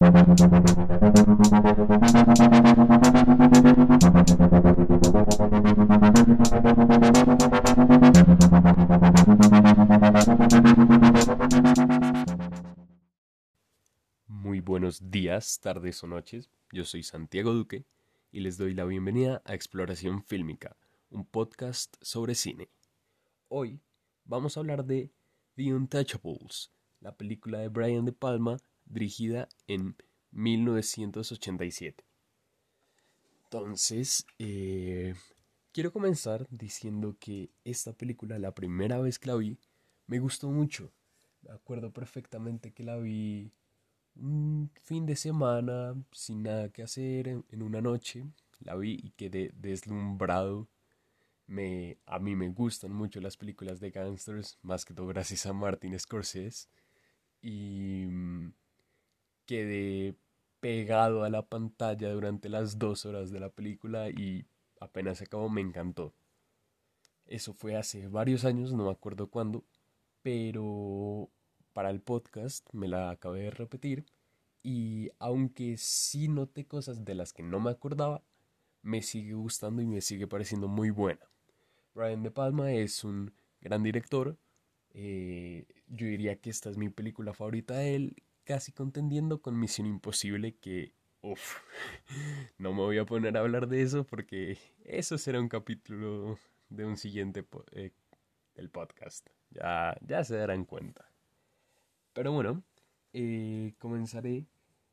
Muy 0.00 0.12
buenos 14.60 15.10
días, 15.10 15.58
tardes 15.58 16.04
o 16.04 16.06
noches. 16.06 16.48
Yo 16.70 16.84
soy 16.84 17.02
Santiago 17.02 17.52
Duque 17.52 17.84
y 18.30 18.38
les 18.38 18.56
doy 18.56 18.74
la 18.74 18.84
bienvenida 18.84 19.42
a 19.44 19.54
Exploración 19.54 20.22
Fílmica, 20.22 20.76
un 21.10 21.24
podcast 21.24 21.96
sobre 22.00 22.36
cine. 22.36 22.68
Hoy 23.48 23.80
vamos 24.24 24.56
a 24.56 24.60
hablar 24.60 24.84
de 24.84 25.10
The 25.56 25.74
Untouchables, 25.74 26.70
la 27.00 27.16
película 27.16 27.58
de 27.58 27.68
Brian 27.68 28.04
De 28.04 28.12
Palma 28.12 28.58
dirigida 28.88 29.48
en 29.66 29.96
1987. 30.32 32.04
Entonces, 33.44 34.26
eh, 34.38 35.14
quiero 35.72 35.92
comenzar 35.92 36.46
diciendo 36.50 37.16
que 37.18 37.50
esta 37.64 37.92
película, 37.92 38.38
la 38.38 38.54
primera 38.54 38.98
vez 38.98 39.18
que 39.18 39.28
la 39.28 39.36
vi, 39.36 39.58
me 40.06 40.18
gustó 40.18 40.50
mucho. 40.50 40.92
Me 41.42 41.52
acuerdo 41.52 41.92
perfectamente 41.92 42.72
que 42.72 42.82
la 42.82 42.96
vi 42.96 43.52
un 44.16 44.70
fin 44.82 45.06
de 45.06 45.16
semana, 45.16 45.94
sin 46.12 46.42
nada 46.42 46.68
que 46.70 46.82
hacer, 46.82 47.28
en, 47.28 47.62
una 47.62 47.80
noche. 47.80 48.26
La 48.60 48.74
vi 48.74 48.98
y 49.02 49.10
quedé 49.10 49.52
deslumbrado. 49.54 50.68
Me, 51.46 51.96
a 52.06 52.18
mí 52.18 52.36
me 52.36 52.48
gustan 52.50 52.92
mucho 52.92 53.20
las 53.20 53.36
películas 53.36 53.80
de 53.80 53.90
gangsters, 53.90 54.58
más 54.62 54.84
que 54.84 54.92
todo 54.92 55.06
gracias 55.06 55.46
a 55.46 55.52
Martin 55.52 55.98
Scorsese. 55.98 56.68
Y 57.40 58.06
quedé 59.48 60.14
pegado 60.60 61.24
a 61.24 61.30
la 61.30 61.42
pantalla 61.42 62.12
durante 62.12 62.50
las 62.50 62.78
dos 62.78 63.06
horas 63.06 63.30
de 63.30 63.40
la 63.40 63.48
película 63.48 64.10
y 64.10 64.44
apenas 64.78 65.18
se 65.18 65.24
acabó 65.24 65.48
me 65.48 65.62
encantó. 65.62 66.12
Eso 67.26 67.54
fue 67.54 67.74
hace 67.74 68.08
varios 68.08 68.44
años, 68.44 68.72
no 68.72 68.84
me 68.84 68.90
acuerdo 68.90 69.28
cuándo, 69.28 69.64
pero 70.22 71.30
para 71.72 71.90
el 71.90 72.00
podcast 72.00 72.68
me 72.72 72.88
la 72.88 73.10
acabé 73.10 73.44
de 73.44 73.50
repetir 73.50 74.04
y 74.62 75.10
aunque 75.18 75.78
sí 75.78 76.28
noté 76.28 76.66
cosas 76.66 77.04
de 77.06 77.14
las 77.14 77.32
que 77.32 77.42
no 77.42 77.58
me 77.58 77.70
acordaba, 77.70 78.22
me 78.82 79.00
sigue 79.00 79.32
gustando 79.32 79.80
y 79.80 79.86
me 79.86 80.02
sigue 80.02 80.26
pareciendo 80.26 80.68
muy 80.68 80.90
buena. 80.90 81.24
Brian 81.94 82.22
De 82.22 82.30
Palma 82.30 82.72
es 82.72 83.02
un 83.02 83.32
gran 83.62 83.82
director, 83.82 84.36
eh, 84.92 85.66
yo 85.88 86.06
diría 86.06 86.36
que 86.36 86.50
esta 86.50 86.68
es 86.68 86.76
mi 86.76 86.90
película 86.90 87.32
favorita 87.32 87.74
de 87.74 87.94
él 87.94 88.16
casi 88.48 88.72
contendiendo 88.72 89.42
con 89.42 89.60
Misión 89.60 89.86
Imposible 89.86 90.54
que, 90.54 90.94
uff, 91.20 91.58
no 92.58 92.72
me 92.72 92.80
voy 92.80 92.96
a 92.96 93.04
poner 93.04 93.36
a 93.36 93.40
hablar 93.40 93.68
de 93.68 93.82
eso 93.82 94.04
porque 94.04 94.56
eso 94.86 95.18
será 95.18 95.38
un 95.38 95.50
capítulo 95.50 96.38
de 96.70 96.86
un 96.86 96.96
siguiente 96.96 97.44
eh, 97.72 97.90
del 98.54 98.70
podcast. 98.70 99.28
Ya, 99.50 99.98
ya 100.00 100.24
se 100.24 100.36
darán 100.36 100.64
cuenta. 100.64 101.12
Pero 102.14 102.32
bueno, 102.32 102.62
eh, 103.12 103.74
comenzaré 103.76 104.46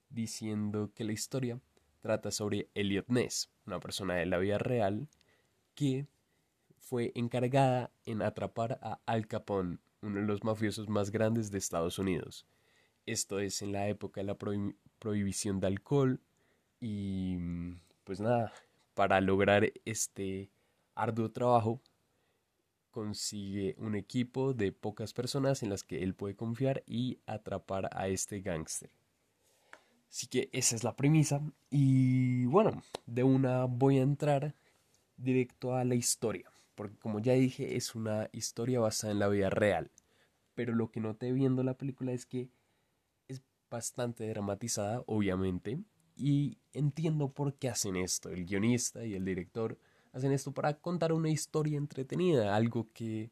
diciendo 0.09 0.91
que 0.93 1.05
la 1.05 1.13
historia 1.13 1.57
trata 2.01 2.31
sobre 2.31 2.67
Elliot 2.73 3.07
Ness, 3.07 3.49
una 3.65 3.79
persona 3.79 4.15
de 4.15 4.25
la 4.25 4.37
vida 4.37 4.57
real 4.57 5.07
que 5.75 6.07
fue 6.77 7.13
encargada 7.15 7.89
en 8.03 8.21
atrapar 8.21 8.79
a 8.81 8.99
Al 9.05 9.27
Capone, 9.27 9.77
uno 10.01 10.19
de 10.19 10.27
los 10.27 10.43
mafiosos 10.43 10.89
más 10.89 11.09
grandes 11.09 11.51
de 11.51 11.57
Estados 11.57 11.99
Unidos. 11.99 12.45
Esto 13.05 13.39
es 13.39 13.61
en 13.61 13.71
la 13.71 13.87
época 13.87 14.21
de 14.21 14.27
la 14.27 14.37
prohibición 14.99 15.59
de 15.59 15.67
alcohol 15.67 16.19
y 16.79 17.37
pues 18.03 18.19
nada, 18.19 18.53
para 18.93 19.21
lograr 19.21 19.71
este 19.85 20.49
arduo 20.95 21.31
trabajo 21.31 21.81
consigue 22.89 23.75
un 23.77 23.95
equipo 23.95 24.53
de 24.53 24.71
pocas 24.71 25.13
personas 25.13 25.61
en 25.61 25.69
las 25.69 25.83
que 25.83 26.01
él 26.01 26.15
puede 26.15 26.35
confiar 26.35 26.81
y 26.87 27.19
atrapar 27.25 27.89
a 27.91 28.07
este 28.07 28.39
gángster. 28.39 28.89
Así 30.09 30.27
que 30.27 30.49
esa 30.53 30.77
es 30.77 30.83
la 30.85 30.95
premisa 30.95 31.41
y 31.69 32.45
bueno, 32.45 32.81
de 33.05 33.23
una 33.23 33.65
voy 33.65 33.97
a 33.97 34.03
entrar 34.03 34.55
directo 35.17 35.75
a 35.75 35.83
la 35.83 35.95
historia, 35.95 36.49
porque 36.73 36.97
como 36.97 37.19
ya 37.19 37.33
dije 37.33 37.75
es 37.75 37.95
una 37.95 38.29
historia 38.31 38.79
basada 38.79 39.11
en 39.11 39.19
la 39.19 39.27
vida 39.27 39.49
real, 39.49 39.91
pero 40.53 40.73
lo 40.73 40.89
que 40.89 41.01
noté 41.01 41.33
viendo 41.33 41.63
la 41.63 41.73
película 41.73 42.13
es 42.13 42.25
que 42.25 42.49
bastante 43.69 44.27
dramatizada, 44.27 45.03
obviamente, 45.07 45.79
y 46.15 46.57
entiendo 46.73 47.29
por 47.29 47.55
qué 47.55 47.69
hacen 47.69 47.95
esto. 47.95 48.29
El 48.29 48.45
guionista 48.45 49.05
y 49.05 49.15
el 49.15 49.25
director 49.25 49.77
hacen 50.13 50.31
esto 50.31 50.53
para 50.53 50.75
contar 50.75 51.11
una 51.13 51.29
historia 51.29 51.77
entretenida, 51.77 52.55
algo 52.55 52.87
que, 52.93 53.31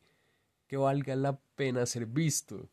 que 0.67 0.77
valga 0.77 1.15
la 1.15 1.39
pena 1.55 1.85
ser 1.85 2.05
visto. 2.05 2.69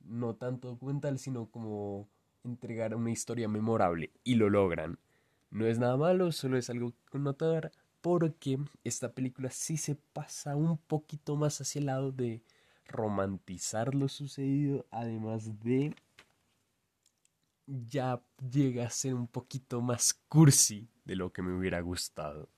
No 0.00 0.34
tanto 0.34 0.68
documental, 0.68 1.18
sino 1.18 1.46
como 1.46 2.08
entregar 2.44 2.94
una 2.94 3.10
historia 3.10 3.48
memorable, 3.48 4.10
y 4.24 4.34
lo 4.34 4.50
logran. 4.50 4.98
No 5.50 5.66
es 5.66 5.78
nada 5.78 5.96
malo, 5.96 6.32
solo 6.32 6.56
es 6.56 6.70
algo 6.70 6.94
que 7.10 7.18
notar, 7.18 7.72
porque 8.00 8.58
esta 8.84 9.12
película 9.12 9.50
sí 9.50 9.76
se 9.76 9.94
pasa 9.94 10.56
un 10.56 10.78
poquito 10.78 11.36
más 11.36 11.60
hacia 11.60 11.78
el 11.78 11.86
lado 11.86 12.10
de 12.10 12.42
romantizar 12.86 13.94
lo 13.94 14.08
sucedido, 14.08 14.86
además 14.90 15.60
de 15.60 15.94
ya 17.88 18.22
llega 18.50 18.86
a 18.86 18.90
ser 18.90 19.14
un 19.14 19.26
poquito 19.26 19.80
más 19.80 20.14
cursi 20.28 20.88
de 21.04 21.16
lo 21.16 21.32
que 21.32 21.42
me 21.42 21.56
hubiera 21.56 21.80
gustado. 21.80 22.48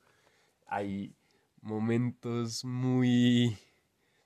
Hay 0.66 1.14
momentos 1.60 2.64
muy 2.64 3.56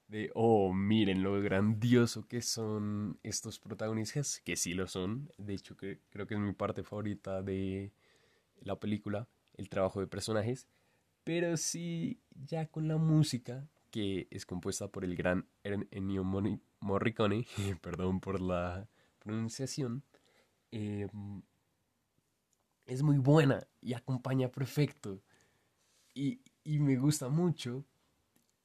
de, 0.09 0.31
oh, 0.34 0.72
miren 0.72 1.22
lo 1.22 1.41
grandioso 1.43 2.27
que 2.27 2.41
son 2.41 3.19
estos 3.22 3.59
protagonistas, 3.59 4.41
que 4.44 4.56
sí 4.56 4.72
lo 4.72 4.87
son. 4.87 5.31
De 5.37 5.54
hecho, 5.54 5.77
que, 5.77 6.00
creo 6.10 6.27
que 6.27 6.34
es 6.34 6.41
mi 6.41 6.53
parte 6.53 6.82
favorita 6.82 7.43
de 7.43 7.93
la 8.62 8.81
película, 8.81 9.28
el 9.56 9.69
trabajo 9.69 10.00
de 10.00 10.06
personajes. 10.06 10.66
Pero 11.25 11.56
sí, 11.59 12.21
ya 12.47 12.66
con 12.66 12.88
la 12.88 12.97
música, 12.97 13.69
que 13.91 14.27
es 14.31 14.47
compuesta 14.47 14.88
por 14.88 15.04
el 15.04 15.15
gran 15.15 15.47
Ennio 15.62 16.25
Morricone, 16.81 17.47
perdón 17.82 18.21
por 18.21 18.41
la 18.41 18.88
pronunciación, 19.19 20.03
Em, 20.70 21.42
es 22.86 23.02
muy 23.02 23.18
buena 23.18 23.66
y 23.80 23.94
acompaña 23.94 24.48
perfecto. 24.48 25.20
Y, 26.14 26.40
y, 26.64 26.78
me 26.78 26.96
gusta 26.96 27.28
mucho. 27.28 27.84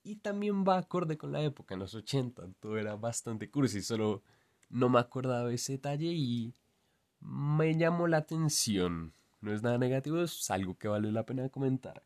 Y 0.03 0.17
también 0.17 0.63
va 0.63 0.77
acorde 0.77 1.17
con 1.17 1.31
la 1.31 1.41
época, 1.41 1.75
en 1.75 1.81
los 1.81 1.93
80. 1.95 2.49
Todo 2.59 2.77
era 2.77 2.95
bastante 2.95 3.49
cursi, 3.49 3.81
solo 3.81 4.23
no 4.69 4.89
me 4.89 4.99
acordaba 4.99 5.47
de 5.47 5.55
ese 5.55 5.73
detalle 5.73 6.07
y 6.07 6.53
me 7.21 7.77
llamó 7.77 8.07
la 8.07 8.17
atención. 8.17 9.13
No 9.41 9.53
es 9.53 9.61
nada 9.61 9.77
negativo, 9.77 10.21
es 10.21 10.49
algo 10.51 10.77
que 10.77 10.87
vale 10.87 11.11
la 11.11 11.25
pena 11.25 11.49
comentar. 11.49 12.03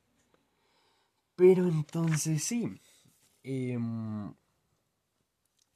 Pero 1.36 1.68
entonces 1.68 2.44
sí. 2.44 2.82
Em, 3.44 4.34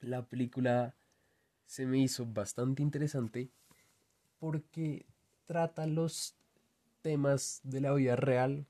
la 0.02 0.26
película 0.26 0.96
se 1.66 1.86
me 1.86 2.00
hizo 2.00 2.26
bastante 2.26 2.82
interesante 2.82 3.52
porque 4.42 5.06
trata 5.46 5.86
los 5.86 6.36
temas 7.04 7.62
de 7.64 7.80
la 7.80 7.94
vida 7.94 8.16
real 8.16 8.66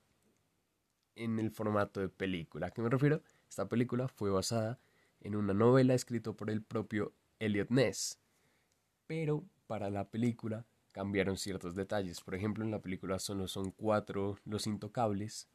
en 1.16 1.40
el 1.40 1.50
formato 1.50 2.02
de 2.02 2.10
película. 2.10 2.68
¿A 2.68 2.72
qué 2.72 2.82
me 2.82 2.90
refiero? 2.90 3.22
Esta 3.48 3.70
película 3.70 4.10
fue 4.10 4.30
basada 4.30 4.80
en 5.22 5.34
una 5.34 5.54
novela 5.54 5.94
escrita 5.94 6.34
por 6.34 6.50
el 6.50 6.62
propio 6.62 7.14
Elliot 7.40 7.70
Ness, 7.70 8.20
pero 9.08 9.46
para 9.66 9.90
la 9.90 10.10
película 10.10 10.66
cambiaron 10.92 11.38
ciertos 11.38 11.74
detalles. 11.74 12.20
Por 12.20 12.36
ejemplo, 12.36 12.66
en 12.66 12.72
la 12.72 12.82
película 12.82 13.18
solo 13.18 13.48
son 13.48 13.72
cuatro 13.72 14.38
los 14.44 14.68
intocables. 14.68 15.48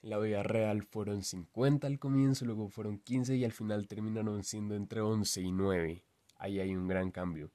En 0.00 0.08
la 0.08 0.18
vida 0.18 0.42
real 0.42 0.84
fueron 0.84 1.22
50 1.22 1.86
al 1.86 1.98
comienzo, 1.98 2.46
luego 2.46 2.70
fueron 2.70 2.98
15 2.98 3.36
y 3.36 3.44
al 3.44 3.52
final 3.52 3.88
terminaron 3.88 4.42
siendo 4.42 4.74
entre 4.74 5.02
11 5.02 5.42
y 5.42 5.52
9. 5.52 6.02
Ahí 6.38 6.60
hay 6.60 6.74
un 6.74 6.88
gran 6.88 7.10
cambio. 7.10 7.50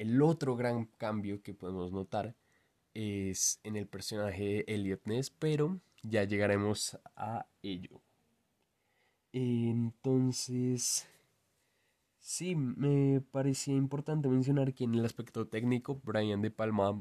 El 0.00 0.22
otro 0.22 0.56
gran 0.56 0.86
cambio 0.96 1.42
que 1.42 1.52
podemos 1.52 1.92
notar 1.92 2.34
es 2.94 3.60
en 3.64 3.76
el 3.76 3.86
personaje 3.86 4.42
de 4.42 4.64
Elliot 4.66 5.02
Ness, 5.04 5.28
pero 5.28 5.78
ya 6.02 6.24
llegaremos 6.24 6.98
a 7.16 7.44
ello. 7.62 8.00
Entonces, 9.34 11.06
sí, 12.18 12.54
me 12.56 13.20
parecía 13.20 13.74
importante 13.74 14.30
mencionar 14.30 14.72
que 14.72 14.84
en 14.84 14.94
el 14.94 15.04
aspecto 15.04 15.48
técnico, 15.48 16.00
Brian 16.02 16.40
De 16.40 16.50
Palma 16.50 16.98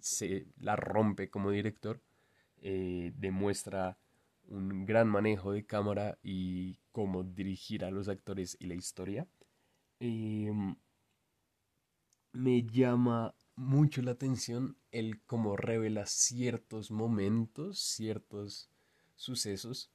se 0.00 0.48
la 0.58 0.74
rompe 0.74 1.30
como 1.30 1.52
director, 1.52 2.00
eh, 2.60 3.12
demuestra 3.18 3.98
un 4.48 4.84
gran 4.84 5.06
manejo 5.06 5.52
de 5.52 5.64
cámara 5.64 6.18
y 6.24 6.80
cómo 6.90 7.22
dirigir 7.22 7.84
a 7.84 7.92
los 7.92 8.08
actores 8.08 8.56
y 8.58 8.66
la 8.66 8.74
historia. 8.74 9.28
Em, 10.00 10.74
me 12.32 12.62
llama 12.62 13.34
mucho 13.56 14.02
la 14.02 14.12
atención 14.12 14.76
el 14.90 15.20
cómo 15.22 15.56
revela 15.56 16.06
ciertos 16.06 16.90
momentos, 16.90 17.78
ciertos 17.78 18.70
sucesos. 19.16 19.90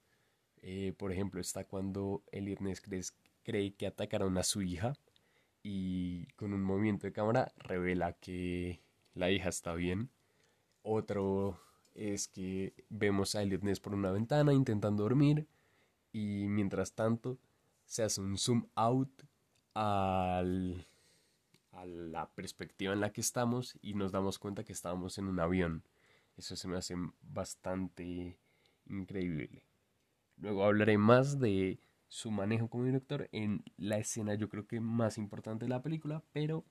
Eh, 0.62 0.94
por 0.98 1.12
ejemplo, 1.12 1.42
está 1.42 1.66
cuando 1.66 2.24
Elliot 2.32 2.60
Ness 2.62 2.82
cree 3.44 3.74
que 3.74 3.88
atacaron 3.88 4.38
a 4.38 4.44
su 4.44 4.62
hija 4.62 4.94
y 5.64 6.28
con 6.36 6.54
un 6.54 6.64
movimiento 6.64 7.08
de 7.08 7.14
cámara 7.14 7.52
revela 7.58 8.14
que 8.14 8.82
la 9.14 9.32
hija 9.32 9.50
está 9.50 9.74
bien. 9.74 10.10
Otro 10.84 11.60
es 11.96 12.28
que 12.28 12.74
vemos 12.90 13.36
a 13.36 13.42
Elliot 13.42 13.64
Ness 13.64 13.80
por 13.80 13.96
una 13.96 14.12
ventana 14.12 14.54
intentando 14.54 15.04
dormir 15.04 15.48
y 16.12 16.46
mientras 16.48 16.94
tanto 16.94 17.40
se 17.86 18.04
hace 18.04 18.22
un 18.22 18.38
zoom 18.38 18.68
out 18.76 19.24
al, 19.74 20.88
a 21.76 21.86
la 21.86 22.30
perspectiva 22.30 22.94
en 22.94 23.02
la 23.02 23.12
que 23.12 23.22
estamos 23.22 23.78
y 23.82 23.94
nos 23.94 24.12
damos 24.12 24.40
cuenta 24.40 24.64
que 24.64 24.74
estábamos 24.74 25.18
en 25.18 25.28
un 25.28 25.40
avión. 25.40 25.84
Eso 26.38 26.56
se 26.56 26.68
me 26.68 26.78
hace 26.78 26.96
bastante 27.22 28.38
increíble. 28.88 29.64
Luego 30.38 30.66
hablaré 30.66 30.98
más 30.98 31.40
de 31.40 31.80
su 32.08 32.32
manejo 32.32 32.70
como 32.70 32.86
director 32.86 33.30
en 33.32 33.64
la 33.78 33.98
escena 33.98 34.36
yo 34.36 34.50
creo 34.50 34.68
que 34.68 34.80
más 34.80 35.18
importante 35.18 35.66
de 35.66 35.70
la 35.70 35.82
película, 35.82 36.24
pero 36.32 36.66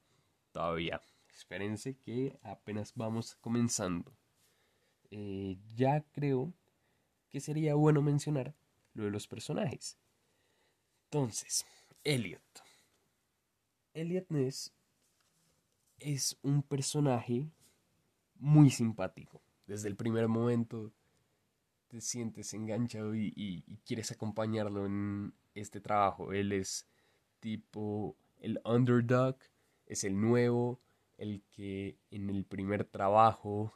todavía 0.52 1.00
espérense 1.34 1.96
que 1.96 2.38
apenas 2.42 2.92
vamos 2.94 3.36
comenzando. 3.36 4.16
Eh, 5.10 5.58
ya 5.74 6.02
creo 6.12 6.52
que 7.30 7.40
sería 7.40 7.74
bueno 7.74 8.02
mencionar 8.02 8.54
lo 8.94 9.04
de 9.04 9.10
los 9.10 9.26
personajes. 9.26 9.98
Entonces, 11.06 11.66
Elliot. 12.04 12.42
Elliot 13.92 14.26
Ness 14.30 14.72
es 16.04 16.36
un 16.42 16.62
personaje 16.62 17.50
muy 18.38 18.68
simpático. 18.68 19.40
Desde 19.66 19.88
el 19.88 19.96
primer 19.96 20.28
momento 20.28 20.92
te 21.88 22.02
sientes 22.02 22.52
enganchado 22.52 23.14
y, 23.14 23.64
quieres 23.86 24.12
acompañarlo 24.12 24.84
en 24.84 25.32
este 25.54 25.80
trabajo. 25.80 26.34
Él 26.34 26.52
es 26.52 26.86
tipo 27.40 28.16
el 28.40 28.60
underdog, 28.66 29.36
es 29.86 30.04
el 30.04 30.20
nuevo, 30.20 30.78
el 31.16 31.42
que 31.56 31.96
en 32.10 32.28
el 32.28 32.44
primer 32.44 32.84
trabajo 32.84 33.72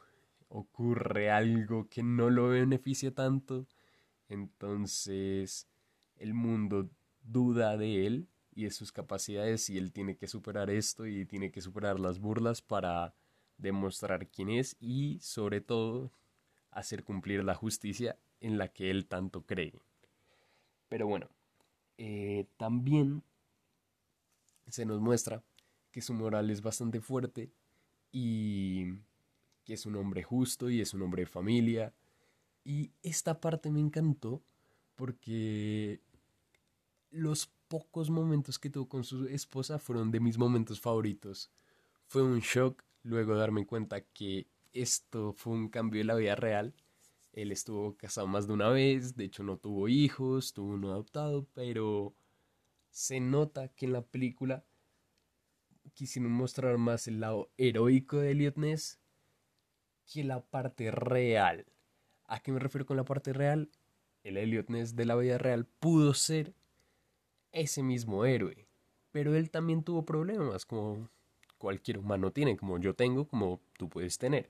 ocurre 0.49 1.31
algo 1.31 1.89
que 1.89 2.03
no 2.03 2.29
lo 2.29 2.49
beneficia 2.49 3.13
tanto, 3.13 3.65
entonces 4.27 5.67
el 6.17 6.33
mundo 6.33 6.89
duda 7.23 7.77
de 7.77 8.05
él 8.05 8.27
y 8.59 8.65
de 8.65 8.71
sus 8.71 8.91
capacidades 8.91 9.69
y 9.69 9.77
él 9.77 9.93
tiene 9.93 10.17
que 10.17 10.27
superar 10.27 10.69
esto 10.69 11.07
y 11.07 11.25
tiene 11.25 11.49
que 11.49 11.61
superar 11.61 11.97
las 11.97 12.19
burlas 12.19 12.61
para 12.61 13.13
demostrar 13.57 14.27
quién 14.27 14.49
es 14.49 14.75
y 14.81 15.17
sobre 15.21 15.61
todo 15.61 16.11
hacer 16.71 17.05
cumplir 17.05 17.43
la 17.45 17.55
justicia 17.55 18.17
en 18.41 18.57
la 18.57 18.67
que 18.67 18.91
él 18.91 19.05
tanto 19.05 19.45
cree. 19.45 19.79
Pero 20.89 21.07
bueno, 21.07 21.29
eh, 21.97 22.47
también 22.57 23.23
se 24.67 24.85
nos 24.85 24.99
muestra 24.99 25.41
que 25.91 26.01
su 26.01 26.13
moral 26.13 26.49
es 26.49 26.61
bastante 26.61 26.99
fuerte 26.99 27.49
y 28.11 28.91
que 29.63 29.73
es 29.73 29.85
un 29.85 29.95
hombre 29.95 30.21
justo 30.21 30.69
y 30.69 30.81
es 30.81 30.93
un 30.93 31.01
hombre 31.03 31.21
de 31.21 31.27
familia. 31.27 31.93
Y 32.65 32.91
esta 33.03 33.39
parte 33.39 33.71
me 33.71 33.79
encantó 33.79 34.41
porque 34.97 36.01
los 37.09 37.49
pocos 37.69 38.09
momentos 38.09 38.59
que 38.59 38.69
tuvo 38.69 38.89
con 38.89 39.05
su 39.05 39.27
esposa 39.27 39.79
fueron 39.79 40.11
de 40.11 40.19
mis 40.19 40.37
momentos 40.37 40.81
favoritos. 40.81 41.49
Fue 42.07 42.23
un 42.23 42.39
shock 42.39 42.83
luego 43.03 43.35
darme 43.35 43.65
cuenta 43.65 44.01
que 44.01 44.47
esto 44.73 45.33
fue 45.33 45.53
un 45.53 45.69
cambio 45.69 45.99
de 45.99 46.05
la 46.05 46.15
vida 46.15 46.35
real. 46.35 46.73
Él 47.31 47.51
estuvo 47.51 47.95
casado 47.95 48.27
más 48.27 48.47
de 48.47 48.53
una 48.53 48.69
vez, 48.69 49.15
de 49.15 49.25
hecho 49.25 49.43
no 49.43 49.57
tuvo 49.57 49.87
hijos, 49.87 50.51
tuvo 50.51 50.73
uno 50.73 50.91
adoptado, 50.91 51.47
pero 51.53 52.15
se 52.89 53.19
nota 53.19 53.69
que 53.69 53.85
en 53.85 53.93
la 53.93 54.01
película 54.01 54.65
quisieron 55.93 56.31
mostrar 56.31 56.77
más 56.77 57.07
el 57.07 57.19
lado 57.19 57.51
heroico 57.57 58.17
de 58.17 58.31
Elliot 58.31 58.57
Ness 58.57 58.99
que 60.11 60.23
la 60.23 60.41
parte 60.41 60.89
real. 60.89 61.67
¿A 62.25 62.39
qué 62.39 62.51
me 62.51 62.59
refiero 62.59 62.87
con 62.87 62.97
la 62.97 63.05
parte 63.05 63.31
real? 63.31 63.69
El 64.23 64.37
Elliot 64.37 64.69
Ness 64.69 64.95
de 64.95 65.05
la 65.05 65.15
vida 65.15 65.37
real 65.37 65.65
pudo 65.65 66.15
ser 66.15 66.55
ese 67.51 67.83
mismo 67.83 68.25
héroe, 68.25 68.67
pero 69.11 69.35
él 69.35 69.49
también 69.49 69.83
tuvo 69.83 70.05
problemas 70.05 70.65
como 70.65 71.09
cualquier 71.57 71.97
humano 71.99 72.31
tiene, 72.31 72.57
como 72.57 72.79
yo 72.79 72.95
tengo, 72.95 73.27
como 73.27 73.59
tú 73.77 73.89
puedes 73.89 74.17
tener. 74.17 74.49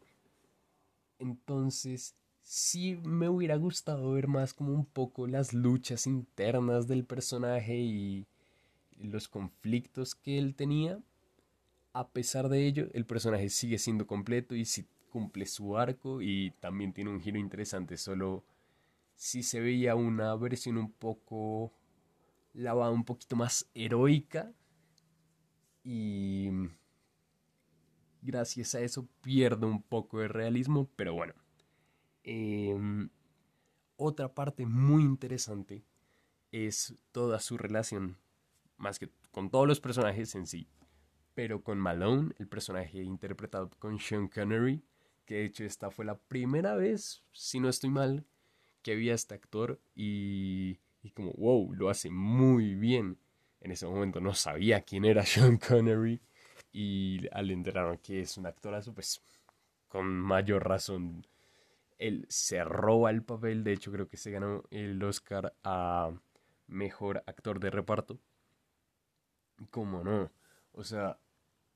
Entonces, 1.17 2.15
sí 2.41 2.95
me 3.03 3.29
hubiera 3.29 3.57
gustado 3.57 4.13
ver 4.13 4.27
más 4.27 4.53
como 4.53 4.73
un 4.73 4.85
poco 4.85 5.27
las 5.27 5.53
luchas 5.53 6.07
internas 6.07 6.87
del 6.87 7.05
personaje 7.05 7.75
y 7.77 8.25
los 8.97 9.27
conflictos 9.27 10.15
que 10.15 10.37
él 10.37 10.55
tenía, 10.55 10.99
a 11.93 12.07
pesar 12.09 12.49
de 12.49 12.65
ello, 12.65 12.87
el 12.93 13.05
personaje 13.05 13.49
sigue 13.49 13.77
siendo 13.77 14.07
completo 14.07 14.55
y 14.55 14.65
cumple 15.09 15.45
su 15.45 15.77
arco 15.77 16.21
y 16.21 16.51
también 16.59 16.93
tiene 16.93 17.09
un 17.09 17.19
giro 17.19 17.39
interesante, 17.39 17.97
solo 17.97 18.43
si 19.15 19.43
se 19.43 19.59
veía 19.59 19.95
una 19.95 20.35
versión 20.35 20.77
un 20.77 20.91
poco 20.91 21.73
lavada, 22.53 22.91
un 22.91 23.05
poquito 23.05 23.35
más 23.35 23.69
heroica 23.73 24.53
y 25.83 26.49
gracias 28.21 28.75
a 28.75 28.81
eso 28.81 29.07
pierde 29.21 29.65
un 29.65 29.81
poco 29.81 30.19
de 30.19 30.27
realismo, 30.27 30.89
pero 30.95 31.13
bueno. 31.13 31.33
Em, 32.23 33.09
otra 33.95 34.33
parte 34.33 34.65
muy 34.65 35.03
interesante 35.03 35.83
es 36.51 36.95
toda 37.11 37.39
su 37.39 37.57
relación, 37.57 38.17
más 38.77 38.99
que 38.99 39.09
con 39.31 39.49
todos 39.49 39.67
los 39.67 39.79
personajes 39.79 40.35
en 40.35 40.47
sí, 40.47 40.67
pero 41.33 41.63
con 41.63 41.79
Malone, 41.79 42.33
el 42.37 42.47
personaje 42.47 43.01
interpretado 43.01 43.69
con 43.79 43.99
Sean 43.99 44.27
Connery, 44.27 44.83
que 45.25 45.35
de 45.35 45.45
hecho 45.45 45.63
esta 45.63 45.91
fue 45.91 46.05
la 46.05 46.17
primera 46.17 46.75
vez, 46.75 47.23
si 47.31 47.59
no 47.59 47.69
estoy 47.69 47.89
mal, 47.89 48.25
que 48.81 48.95
vi 48.95 49.09
a 49.09 49.15
este 49.15 49.35
actor 49.35 49.79
y, 49.95 50.79
como, 51.11 51.31
wow, 51.33 51.73
lo 51.73 51.89
hace 51.89 52.09
muy 52.09 52.75
bien. 52.75 53.17
En 53.61 53.71
ese 53.71 53.85
momento 53.85 54.19
no 54.19 54.33
sabía 54.33 54.81
quién 54.81 55.05
era 55.05 55.25
Sean 55.25 55.57
Connery 55.57 56.21
y 56.71 57.27
al 57.31 57.51
enterarme 57.51 57.99
que 57.99 58.21
es 58.21 58.37
un 58.37 58.45
actorazo, 58.45 58.93
pues 58.93 59.21
con 59.87 60.07
mayor 60.07 60.67
razón 60.67 61.25
él 61.99 62.25
se 62.29 62.63
roba 62.63 63.11
el 63.11 63.23
papel, 63.23 63.63
de 63.63 63.73
hecho 63.73 63.91
creo 63.91 64.07
que 64.07 64.17
se 64.17 64.31
ganó 64.31 64.63
el 64.71 65.03
Oscar 65.03 65.53
a 65.63 66.11
Mejor 66.67 67.23
Actor 67.27 67.59
de 67.59 67.69
Reparto. 67.69 68.19
¿Cómo 69.69 70.03
no? 70.03 70.31
O 70.71 70.83
sea, 70.85 71.19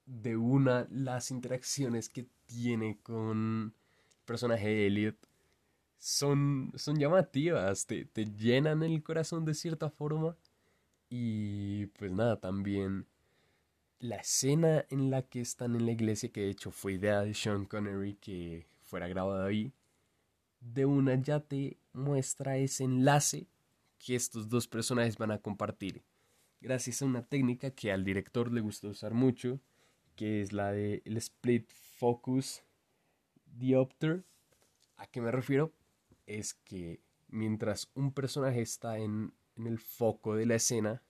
de 0.06 0.38
una 0.38 0.88
las 0.90 1.30
interacciones 1.30 2.08
que 2.08 2.26
tiene 2.46 3.00
con 3.04 3.74
el 3.76 4.26
personaje 4.26 4.68
de 4.68 4.88
Elliot 4.88 5.18
son, 6.04 6.74
son 6.76 7.00
llamativas, 7.00 7.86
te, 7.86 8.04
te 8.04 8.26
llenan 8.26 8.84
el 8.84 9.02
corazón 9.04 9.46
de 9.46 9.54
cierta 9.54 9.90
forma. 9.90 10.36
Y 11.10 11.86
pues 11.88 12.12
nada, 12.12 12.42
también 12.42 13.08
la 14.00 14.18
escena 14.18 14.86
en 14.90 15.10
la 15.10 15.22
que 15.22 15.40
están 15.40 15.76
en 15.76 15.86
la 15.86 15.94
iglesia, 15.94 16.30
que 16.30 16.42
de 16.42 16.50
hecho 16.50 16.72
fue 16.72 16.94
idea 16.94 17.22
de 17.22 17.34
Sean 17.34 17.66
Connery 17.66 18.16
que 18.16 18.68
fuera 18.82 19.08
grabada 19.08 19.46
ahí, 19.46 19.72
de 20.60 20.86
una 20.86 21.16
ya 21.16 21.40
te 21.40 21.78
muestra 21.94 22.58
ese 22.58 22.84
enlace 22.84 23.48
que 23.98 24.16
estos 24.16 24.50
dos 24.50 24.68
personajes 24.68 25.18
van 25.18 25.32
a 25.32 25.38
compartir. 25.38 26.04
Gracias 26.60 27.02
a 27.02 27.06
una 27.06 27.24
técnica 27.24 27.72
que 27.72 27.94
al 27.94 28.04
director 28.04 28.52
le 28.52 28.60
gustó 28.60 28.90
usar 28.90 29.14
mucho, 29.14 29.62
que 30.18 30.42
es 30.42 30.52
la 30.52 30.74
de 30.74 31.02
el 31.06 31.16
split 31.16 31.72
focus 31.72 32.62
diopter. 33.46 34.26
¿A 34.98 35.08
qué 35.08 35.22
me 35.22 35.32
refiero? 35.32 35.72
Es 36.26 36.54
que 36.54 37.02
mientras 37.28 37.90
un 37.96 38.12
personaje 38.12 38.62
está 38.62 38.98
en, 38.98 39.34
el 39.56 39.80
foco 39.80 40.36
de 40.36 40.46
la 40.46 40.56
escena, 40.56 41.04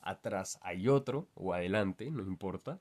atrás 0.00 0.58
hay 0.62 0.88
otro, 0.88 1.28
o 1.34 1.52
adelante, 1.52 2.10
no 2.10 2.22
importa, 2.22 2.80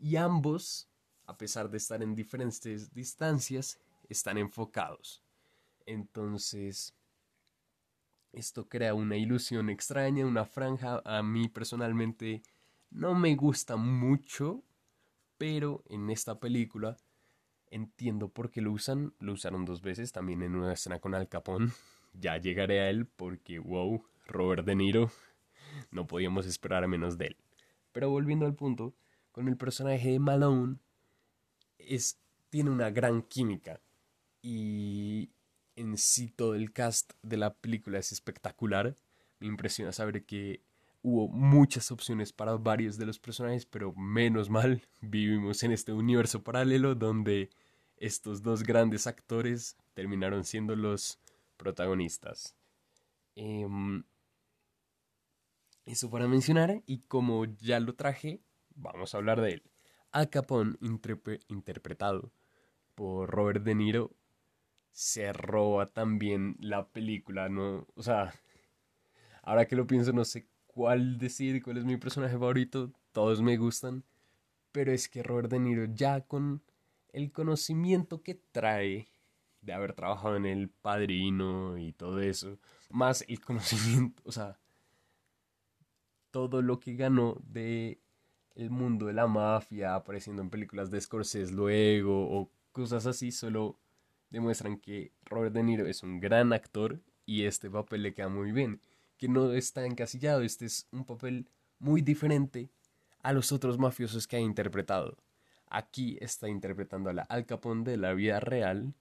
y 0.00 0.16
ambos, 0.16 0.88
a 1.26 1.36
pesar 1.36 1.70
de 1.70 1.76
estar 1.76 2.02
en 2.02 2.14
diferentes 2.14 2.92
distancias, 2.92 3.78
están 4.08 4.36
enfocados. 4.38 5.22
Entonces, 5.86 6.94
esto 8.32 8.68
crea 8.68 8.94
una 8.94 9.16
ilusión 9.16 9.70
extraña, 9.70 10.26
una 10.26 10.44
franja. 10.44 11.00
A 11.04 11.22
mí 11.22 11.48
personalmente 11.48 12.42
no 12.90 13.14
me 13.14 13.36
gusta 13.36 13.76
mucho 13.76 14.64
pero 15.38 15.84
en 15.88 16.10
esta 16.10 16.38
película 16.38 16.96
entiendo 17.70 18.28
por 18.28 18.50
qué 18.50 18.60
lo 18.60 18.72
usan. 18.72 19.14
Lo 19.20 19.32
usaron 19.32 19.64
dos 19.64 19.82
veces, 19.82 20.12
también 20.12 20.42
en 20.42 20.54
una 20.54 20.72
escena 20.72 20.98
con 20.98 21.14
Al 21.14 21.28
Capone. 21.28 21.70
Ya 22.14 22.36
llegaré 22.38 22.80
a 22.80 22.90
él 22.90 23.06
porque, 23.06 23.60
wow, 23.60 24.02
Robert 24.26 24.64
De 24.64 24.74
Niro, 24.74 25.12
no 25.92 26.06
podíamos 26.06 26.46
esperar 26.46 26.88
menos 26.88 27.16
de 27.16 27.26
él. 27.26 27.36
Pero 27.92 28.10
volviendo 28.10 28.46
al 28.46 28.54
punto, 28.54 28.94
con 29.30 29.46
el 29.46 29.56
personaje 29.56 30.12
de 30.12 30.18
Malone, 30.18 30.78
es, 31.78 32.18
tiene 32.48 32.70
una 32.70 32.90
gran 32.90 33.22
química 33.22 33.80
y 34.42 35.30
en 35.76 35.96
sí 35.96 36.28
todo 36.28 36.54
el 36.54 36.72
cast 36.72 37.12
de 37.22 37.36
la 37.36 37.54
película 37.54 37.98
es 37.98 38.10
espectacular. 38.10 38.96
Me 39.38 39.46
impresiona 39.46 39.92
saber 39.92 40.24
que 40.24 40.62
hubo 41.02 41.28
muchas 41.28 41.90
opciones 41.90 42.32
para 42.32 42.56
varios 42.56 42.96
de 42.98 43.06
los 43.06 43.18
personajes, 43.18 43.66
pero 43.66 43.92
menos 43.94 44.50
mal 44.50 44.82
vivimos 45.00 45.62
en 45.62 45.72
este 45.72 45.92
universo 45.92 46.42
paralelo 46.42 46.94
donde 46.94 47.50
estos 47.96 48.42
dos 48.42 48.62
grandes 48.62 49.06
actores 49.06 49.76
terminaron 49.94 50.44
siendo 50.44 50.76
los 50.76 51.18
protagonistas. 51.56 52.54
Em, 53.34 54.04
eso 55.84 56.10
para 56.10 56.28
mencionar, 56.28 56.82
y 56.86 57.00
como 57.00 57.44
ya 57.44 57.80
lo 57.80 57.94
traje, 57.94 58.40
vamos 58.74 59.14
a 59.14 59.18
hablar 59.18 59.40
de 59.40 59.54
él. 59.54 59.62
Al 60.12 60.30
Capone, 60.30 60.76
interpretado 61.48 62.32
por 62.94 63.30
Robert 63.30 63.62
De 63.62 63.74
Niro, 63.74 64.12
se 64.92 65.32
roba 65.32 65.92
también 65.92 66.56
la 66.60 66.88
película, 66.88 67.48
¿no? 67.48 67.86
O 67.94 68.02
sea, 68.02 68.34
ahora 69.42 69.66
que 69.66 69.76
lo 69.76 69.86
pienso, 69.86 70.12
no 70.12 70.24
sé 70.24 70.48
cuál 70.78 71.18
decir, 71.18 71.60
cuál 71.60 71.78
es 71.78 71.84
mi 71.84 71.96
personaje 71.96 72.34
favorito, 72.34 72.92
todos 73.10 73.42
me 73.42 73.56
gustan, 73.56 74.04
pero 74.70 74.92
es 74.92 75.08
que 75.08 75.24
Robert 75.24 75.50
De 75.50 75.58
Niro 75.58 75.86
ya 75.92 76.20
con 76.20 76.62
el 77.12 77.32
conocimiento 77.32 78.22
que 78.22 78.36
trae 78.52 79.08
de 79.60 79.72
haber 79.72 79.92
trabajado 79.94 80.36
en 80.36 80.46
El 80.46 80.68
Padrino 80.68 81.76
y 81.78 81.94
todo 81.94 82.20
eso, 82.20 82.60
más 82.90 83.24
el 83.26 83.40
conocimiento, 83.44 84.22
o 84.24 84.30
sea, 84.30 84.56
todo 86.30 86.62
lo 86.62 86.78
que 86.78 86.94
ganó 86.94 87.42
de 87.42 87.98
el 88.54 88.70
mundo 88.70 89.06
de 89.06 89.14
la 89.14 89.26
mafia, 89.26 89.96
apareciendo 89.96 90.42
en 90.42 90.50
películas 90.50 90.92
de 90.92 91.00
Scorsese 91.00 91.52
luego 91.52 92.38
o 92.38 92.52
cosas 92.70 93.04
así, 93.06 93.32
solo 93.32 93.80
demuestran 94.30 94.78
que 94.78 95.10
Robert 95.24 95.52
De 95.52 95.64
Niro 95.64 95.88
es 95.88 96.04
un 96.04 96.20
gran 96.20 96.52
actor 96.52 97.00
y 97.26 97.46
este 97.46 97.68
papel 97.68 98.04
le 98.04 98.14
queda 98.14 98.28
muy 98.28 98.52
bien, 98.52 98.80
que 99.18 99.28
no 99.28 99.52
está 99.52 99.84
encasillado, 99.84 100.42
este 100.42 100.64
es 100.64 100.86
un 100.92 101.04
papel 101.04 101.50
muy 101.78 102.00
diferente 102.00 102.70
a 103.22 103.32
los 103.32 103.52
otros 103.52 103.78
mafiosos 103.78 104.26
que 104.26 104.36
ha 104.36 104.40
interpretado. 104.40 105.18
Aquí 105.66 106.16
está 106.20 106.48
interpretando 106.48 107.10
a 107.10 107.12
la 107.12 107.22
Al 107.22 107.44
Capone 107.44 107.84
de 107.84 107.96
la 107.98 108.14
vida 108.14 108.40
real. 108.40 108.94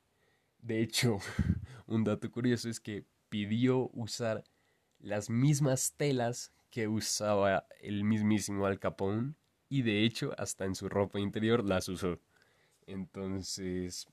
De 0.59 0.81
hecho, 0.81 1.19
un 1.86 2.03
dato 2.03 2.29
curioso 2.29 2.67
es 2.67 2.79
que 2.79 3.05
pidió 3.29 3.89
usar 3.93 4.43
las 5.00 5.29
mismas 5.29 5.93
telas 5.95 6.51
que 6.71 6.88
usaba 6.88 7.65
el 7.79 8.03
mismísimo 8.03 8.65
Al 8.65 8.79
Capone 8.79 9.36
y 9.69 9.83
de 9.83 10.03
hecho 10.03 10.33
hasta 10.38 10.65
en 10.65 10.75
su 10.75 10.89
ropa 10.89 11.19
interior 11.19 11.63
las 11.63 11.88
usó. 11.88 12.19
Entonces, 12.88 14.07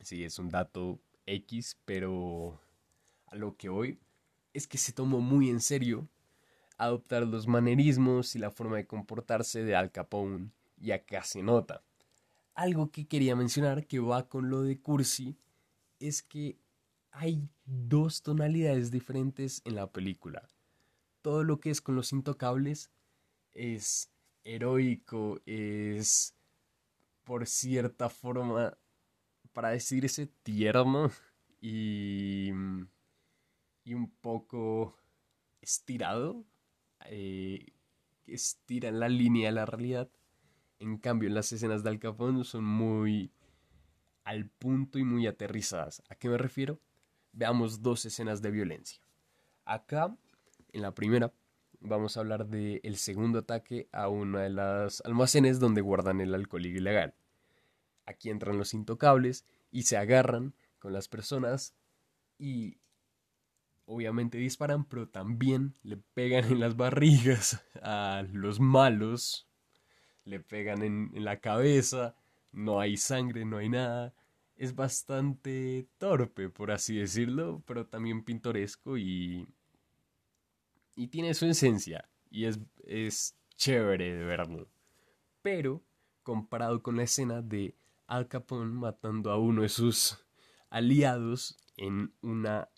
sí, 0.00 0.24
es 0.24 0.38
un 0.38 0.50
dato 0.50 1.00
X, 1.26 1.78
pero 1.84 2.60
a 3.26 3.36
lo 3.36 3.56
que 3.56 3.68
hoy 3.68 3.98
es 4.52 4.66
que 4.66 4.78
se 4.78 4.92
tomó 4.92 5.20
muy 5.20 5.48
en 5.50 5.60
serio 5.60 6.08
adoptar 6.78 7.26
los 7.26 7.46
manerismos 7.46 8.34
y 8.34 8.38
la 8.38 8.50
forma 8.50 8.76
de 8.76 8.86
comportarse 8.86 9.62
de 9.64 9.76
Al 9.76 9.90
Capone 9.90 10.50
y 10.80 10.90
acá 10.90 11.22
nota. 11.42 11.82
Algo 12.54 12.90
que 12.90 13.06
quería 13.06 13.36
mencionar 13.36 13.86
que 13.86 13.98
va 13.98 14.28
con 14.28 14.50
lo 14.50 14.62
de 14.62 14.80
Cursi 14.80 15.36
es 16.00 16.22
que 16.22 16.58
hay 17.12 17.48
dos 17.64 18.22
tonalidades 18.22 18.90
diferentes 18.90 19.62
en 19.64 19.76
la 19.76 19.90
película. 19.90 20.48
Todo 21.20 21.44
lo 21.44 21.60
que 21.60 21.70
es 21.70 21.80
con 21.80 21.94
los 21.94 22.12
intocables 22.12 22.90
es 23.54 24.10
heroico, 24.44 25.40
es 25.46 26.34
por 27.24 27.46
cierta 27.46 28.08
forma, 28.08 28.76
para 29.52 29.70
decirse, 29.70 30.26
tierno 30.42 31.10
y, 31.60 32.50
y 33.84 33.94
un 33.94 34.10
poco 34.10 34.96
estirado, 35.60 36.44
eh, 37.06 37.66
estira 38.26 38.90
la 38.90 39.08
línea 39.08 39.48
de 39.48 39.52
la 39.52 39.66
realidad 39.66 40.08
en 40.82 40.98
cambio, 40.98 41.30
las 41.30 41.52
escenas 41.52 41.84
de 41.84 41.90
Al 41.90 42.00
Capone 42.00 42.42
son 42.42 42.64
muy 42.64 43.30
al 44.24 44.48
punto 44.48 44.98
y 44.98 45.04
muy 45.04 45.28
aterrizadas. 45.28 46.02
¿A 46.08 46.16
qué 46.16 46.28
me 46.28 46.38
refiero? 46.38 46.80
Veamos 47.32 47.82
dos 47.82 48.04
escenas 48.04 48.42
de 48.42 48.50
violencia. 48.50 49.00
Acá, 49.64 50.16
en 50.72 50.82
la 50.82 50.92
primera, 50.92 51.32
vamos 51.78 52.16
a 52.16 52.20
hablar 52.20 52.48
del 52.48 52.80
el 52.82 52.96
segundo 52.96 53.38
ataque 53.38 53.88
a 53.92 54.08
una 54.08 54.42
de 54.42 54.50
las 54.50 55.02
almacenes 55.02 55.60
donde 55.60 55.82
guardan 55.82 56.20
el 56.20 56.34
alcohol 56.34 56.66
ilegal. 56.66 57.14
Aquí 58.04 58.28
entran 58.28 58.58
los 58.58 58.74
intocables 58.74 59.44
y 59.70 59.84
se 59.84 59.96
agarran 59.96 60.52
con 60.80 60.92
las 60.92 61.06
personas 61.06 61.74
y 62.38 62.78
obviamente 63.92 64.38
disparan, 64.38 64.84
pero 64.84 65.08
también 65.08 65.74
le 65.82 65.96
pegan 65.96 66.44
en 66.44 66.60
las 66.60 66.76
barrigas 66.76 67.64
a 67.82 68.24
los 68.32 68.60
malos 68.60 69.48
le 70.24 70.40
pegan 70.40 70.82
en, 70.82 71.24
la 71.24 71.40
cabeza, 71.40 72.14
no 72.52 72.80
hay 72.80 72.96
sangre, 72.96 73.44
no 73.44 73.58
hay 73.58 73.68
nada. 73.68 74.14
Es 74.56 74.74
bastante 74.74 75.88
torpe, 75.98 76.48
por 76.48 76.70
así 76.70 76.96
decirlo, 76.96 77.62
pero 77.66 77.86
también 77.86 78.24
pintoresco 78.24 78.96
y, 78.96 79.46
y 80.94 81.08
tiene 81.08 81.34
su 81.34 81.46
esencia 81.46 82.08
y 82.30 82.44
es, 82.44 82.60
es 82.84 83.36
chévere 83.56 84.14
de 84.14 84.24
verlo. 84.24 84.68
Pero, 85.42 85.82
comparado 86.22 86.82
con 86.82 86.96
la 86.96 87.02
escena 87.02 87.42
de 87.42 87.74
Al 88.06 88.28
Capone 88.28 88.72
matando 88.72 89.30
a 89.30 89.38
uno 89.38 89.62
de 89.62 89.68
sus 89.68 90.24
aliados 90.70 91.56
en 91.76 92.12
una 92.22 92.68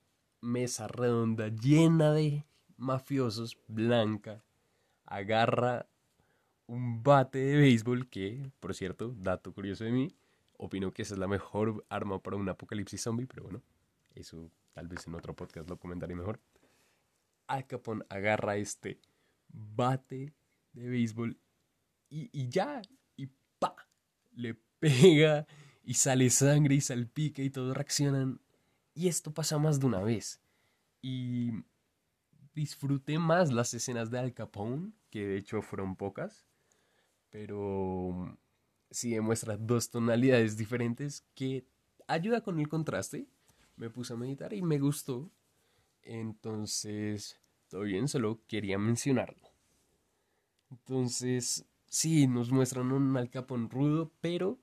mesa 0.45 0.87
redonda 0.87 1.49
llena 1.49 2.13
de 2.13 2.45
mafiosos, 2.77 3.59
blanca, 3.67 4.45
agarra 5.07 5.87
un 6.67 7.03
bate 7.03 7.39
de 7.39 7.57
béisbol 7.57 8.09
que, 8.09 8.51
por 8.61 8.75
cierto, 8.75 9.15
dato 9.19 9.53
curioso 9.53 9.85
de 9.85 9.93
mí, 9.93 10.15
opino 10.57 10.93
que 10.93 11.03
esa 11.03 11.15
es 11.15 11.21
la 11.21 11.29
mejor 11.29 11.85
arma 11.89 12.19
para 12.21 12.37
un 12.37 12.49
apocalipsis 12.49 13.03
zombie, 13.03 13.27
pero 13.27 13.45
bueno, 13.45 13.63
eso 14.15 14.51
tal 14.73 14.89
vez 14.89 15.07
en 15.07 15.15
otro 15.15 15.35
podcast 15.35 15.69
lo 15.69 15.79
comentaré 15.79 16.15
mejor. 16.15 16.41
Al 17.47 17.67
Capone 17.67 18.05
agarra 18.09 18.57
este 18.57 18.99
bate 19.49 20.33
de 20.73 20.89
béisbol 20.89 21.37
y, 22.09 22.31
y 22.33 22.49
ya, 22.49 22.81
y 23.17 23.29
pa, 23.59 23.75
le 24.33 24.55
pega 24.79 25.47
y 25.83 25.95
sale 25.95 26.31
sangre 26.31 26.77
y 26.77 26.81
salpica 26.81 27.43
y 27.43 27.51
todos 27.51 27.77
reaccionan. 27.77 28.41
Y 28.95 29.09
esto 29.09 29.33
pasa 29.33 29.59
más 29.59 29.81
de 29.81 29.87
una 29.87 30.01
vez. 30.01 30.41
Y 31.03 31.51
disfruté 32.55 33.19
más 33.19 33.53
las 33.53 33.75
escenas 33.75 34.11
de 34.11 34.19
Al 34.19 34.33
Capone, 34.33 34.93
que 35.11 35.27
de 35.27 35.37
hecho 35.39 35.61
fueron 35.63 35.97
pocas 35.97 36.47
pero 37.35 38.39
sí 38.93 39.11
demuestra 39.11 39.57
dos 39.57 39.91
tonalidades 39.91 40.57
diferentes 40.57 41.25
que 41.35 41.67
ayuda 42.07 42.43
con 42.43 42.61
el 42.61 42.69
contraste. 42.69 43.27
Me 43.75 43.91
puse 43.91 44.13
a 44.13 44.17
meditar 44.17 44.53
y 44.53 44.63
me 44.63 44.79
gustó. 44.79 45.33
Entonces, 46.03 47.41
todo 47.67 47.81
bien, 47.81 48.07
solo 48.07 48.41
quería 48.47 48.79
mencionarlo. 48.79 49.51
Entonces, 50.71 51.67
sí, 51.87 52.29
nos 52.29 52.53
muestran 52.53 52.93
un 52.93 53.17
Al 53.17 53.69
rudo, 53.69 54.13
pero 54.21 54.61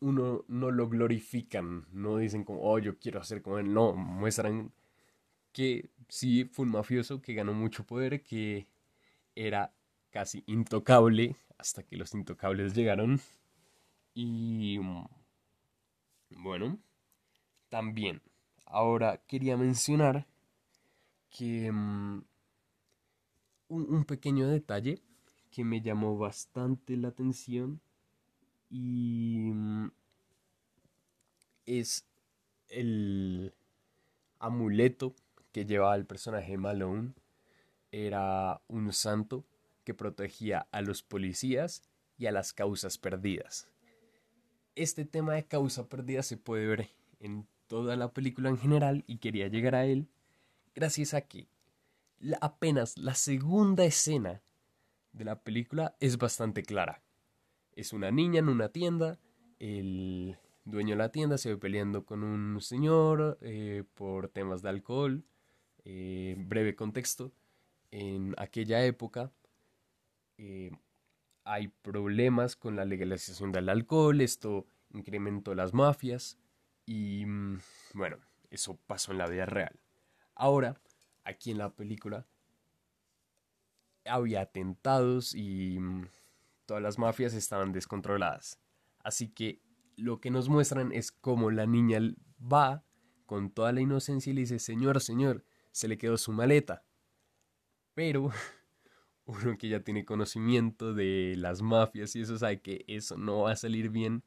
uno 0.00 0.44
no 0.48 0.70
lo 0.70 0.88
glorifican, 0.88 1.86
no 1.92 2.18
dicen 2.18 2.44
como, 2.44 2.60
oh, 2.62 2.78
yo 2.78 2.98
quiero 2.98 3.20
hacer 3.20 3.42
como 3.42 3.58
él, 3.58 3.72
no, 3.72 3.94
muestran 3.94 4.72
que 5.52 5.90
sí 6.08 6.44
fue 6.44 6.66
un 6.66 6.72
mafioso 6.72 7.20
que 7.20 7.34
ganó 7.34 7.52
mucho 7.54 7.84
poder, 7.84 8.22
que 8.22 8.68
era 9.34 9.72
casi 10.10 10.44
intocable 10.46 11.36
hasta 11.58 11.82
que 11.82 11.96
los 11.96 12.14
intocables 12.14 12.74
llegaron. 12.74 13.20
Y 14.14 14.78
bueno, 16.30 16.78
también, 17.68 18.22
ahora 18.66 19.22
quería 19.26 19.56
mencionar 19.56 20.26
que 21.30 21.70
mm, 21.70 22.24
un, 23.68 24.04
pequeño 24.04 24.48
detalle 24.48 25.02
que 25.50 25.64
me 25.64 25.80
llamó 25.80 26.16
bastante 26.18 26.96
la 26.96 27.08
atención 27.08 27.80
y 28.70 29.50
mm, 29.52 29.90
es 31.66 32.06
el 32.68 33.54
amuleto 34.38 35.14
que 35.52 35.64
llevaba 35.64 35.96
el 35.96 36.06
personaje 36.06 36.56
Malone. 36.56 37.14
Era 37.90 38.60
un 38.68 38.92
santo 38.92 39.44
que 39.84 39.94
protegía 39.94 40.66
a 40.70 40.82
los 40.82 41.02
policías 41.02 41.82
y 42.18 42.26
a 42.26 42.32
las 42.32 42.52
causas 42.52 42.98
perdidas. 42.98 43.68
Este 44.74 45.04
tema 45.04 45.34
de 45.34 45.46
causa 45.46 45.88
perdida 45.88 46.22
se 46.22 46.36
puede 46.36 46.66
ver 46.66 46.90
en 47.20 47.46
toda 47.66 47.96
la 47.96 48.12
película 48.12 48.48
en 48.48 48.58
general 48.58 49.04
y 49.06 49.18
quería 49.18 49.48
llegar 49.48 49.74
a 49.74 49.86
él 49.86 50.08
gracias 50.74 51.14
a 51.14 51.22
que 51.22 51.48
apenas 52.40 52.96
la 52.98 53.14
segunda 53.14 53.84
escena 53.84 54.42
de 55.12 55.24
la 55.24 55.40
película 55.40 55.96
es 56.00 56.18
bastante 56.18 56.62
clara. 56.62 57.02
Es 57.78 57.92
una 57.92 58.10
niña 58.10 58.40
en 58.40 58.48
una 58.48 58.70
tienda, 58.70 59.20
el 59.60 60.36
dueño 60.64 60.94
de 60.94 60.98
la 60.98 61.12
tienda 61.12 61.38
se 61.38 61.50
ve 61.50 61.58
peleando 61.58 62.04
con 62.04 62.24
un 62.24 62.60
señor 62.60 63.38
eh, 63.40 63.84
por 63.94 64.30
temas 64.30 64.62
de 64.62 64.68
alcohol. 64.68 65.24
Eh, 65.84 66.34
breve 66.36 66.74
contexto, 66.74 67.30
en 67.92 68.34
aquella 68.36 68.84
época 68.84 69.30
eh, 70.38 70.72
hay 71.44 71.68
problemas 71.68 72.56
con 72.56 72.74
la 72.74 72.84
legalización 72.84 73.52
del 73.52 73.68
alcohol, 73.68 74.22
esto 74.22 74.66
incrementó 74.90 75.54
las 75.54 75.72
mafias 75.72 76.36
y 76.84 77.26
mm, 77.26 77.60
bueno, 77.94 78.16
eso 78.50 78.76
pasó 78.88 79.12
en 79.12 79.18
la 79.18 79.28
vida 79.28 79.46
real. 79.46 79.78
Ahora, 80.34 80.80
aquí 81.22 81.52
en 81.52 81.58
la 81.58 81.70
película, 81.70 82.26
había 84.04 84.40
atentados 84.40 85.32
y 85.32 85.78
mm, 85.78 86.08
todas 86.68 86.82
las 86.82 86.98
mafias 86.98 87.32
estaban 87.32 87.72
descontroladas. 87.72 88.60
Así 89.02 89.30
que 89.30 89.62
lo 89.96 90.20
que 90.20 90.30
nos 90.30 90.50
muestran 90.50 90.92
es 90.92 91.10
cómo 91.10 91.50
la 91.50 91.66
niña 91.66 91.98
va 92.40 92.84
con 93.24 93.50
toda 93.50 93.72
la 93.72 93.80
inocencia 93.80 94.30
y 94.30 94.34
le 94.34 94.42
dice, 94.42 94.58
Señor, 94.58 95.00
Señor, 95.00 95.46
se 95.72 95.88
le 95.88 95.96
quedó 95.96 96.18
su 96.18 96.30
maleta. 96.30 96.84
Pero 97.94 98.30
uno 99.24 99.56
que 99.56 99.70
ya 99.70 99.80
tiene 99.80 100.04
conocimiento 100.04 100.92
de 100.92 101.36
las 101.38 101.62
mafias 101.62 102.14
y 102.14 102.20
eso 102.20 102.36
sabe 102.36 102.60
que 102.60 102.84
eso 102.86 103.16
no 103.16 103.40
va 103.44 103.52
a 103.52 103.56
salir 103.56 103.88
bien 103.88 104.22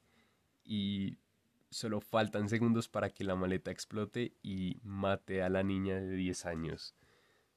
y 0.63 1.19
solo 1.69 2.01
faltan 2.01 2.49
segundos 2.49 2.89
para 2.89 3.11
que 3.11 3.23
la 3.23 3.35
maleta 3.35 3.69
explote 3.69 4.33
y 4.41 4.79
mate 4.81 5.43
a 5.43 5.49
la 5.49 5.61
niña 5.61 6.01
de 6.01 6.15
10 6.15 6.47
años. 6.47 6.95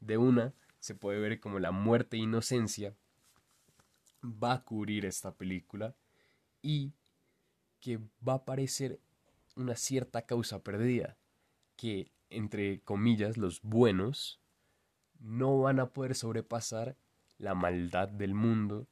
De 0.01 0.19
una 0.19 0.53
se 0.79 0.95
puede 0.95 1.21
ver 1.21 1.41
como 1.41 1.59
la 1.59 1.71
muerte 1.71 2.19
e 2.19 2.21
inocencia 2.21 2.95
va 4.25 4.55
a 4.55 4.65
cubrir 4.65 5.05
esta 5.05 5.33
película 5.33 5.95
y 6.63 6.93
que 7.81 7.99
va 8.27 8.35
a 8.35 8.37
aparecer 8.37 8.99
una 9.57 9.77
cierta 9.77 10.23
causa 10.23 10.63
perdida 10.63 11.17
que 11.77 12.11
entre 12.31 12.81
comillas 12.81 13.37
los 13.37 13.61
buenos 13.63 14.41
no 15.21 15.61
van 15.61 15.79
a 15.81 15.91
poder 15.91 16.15
sobrepasar 16.15 16.97
la 17.39 17.55
maldad 17.55 18.09
del 18.09 18.35
mundo 18.35 18.87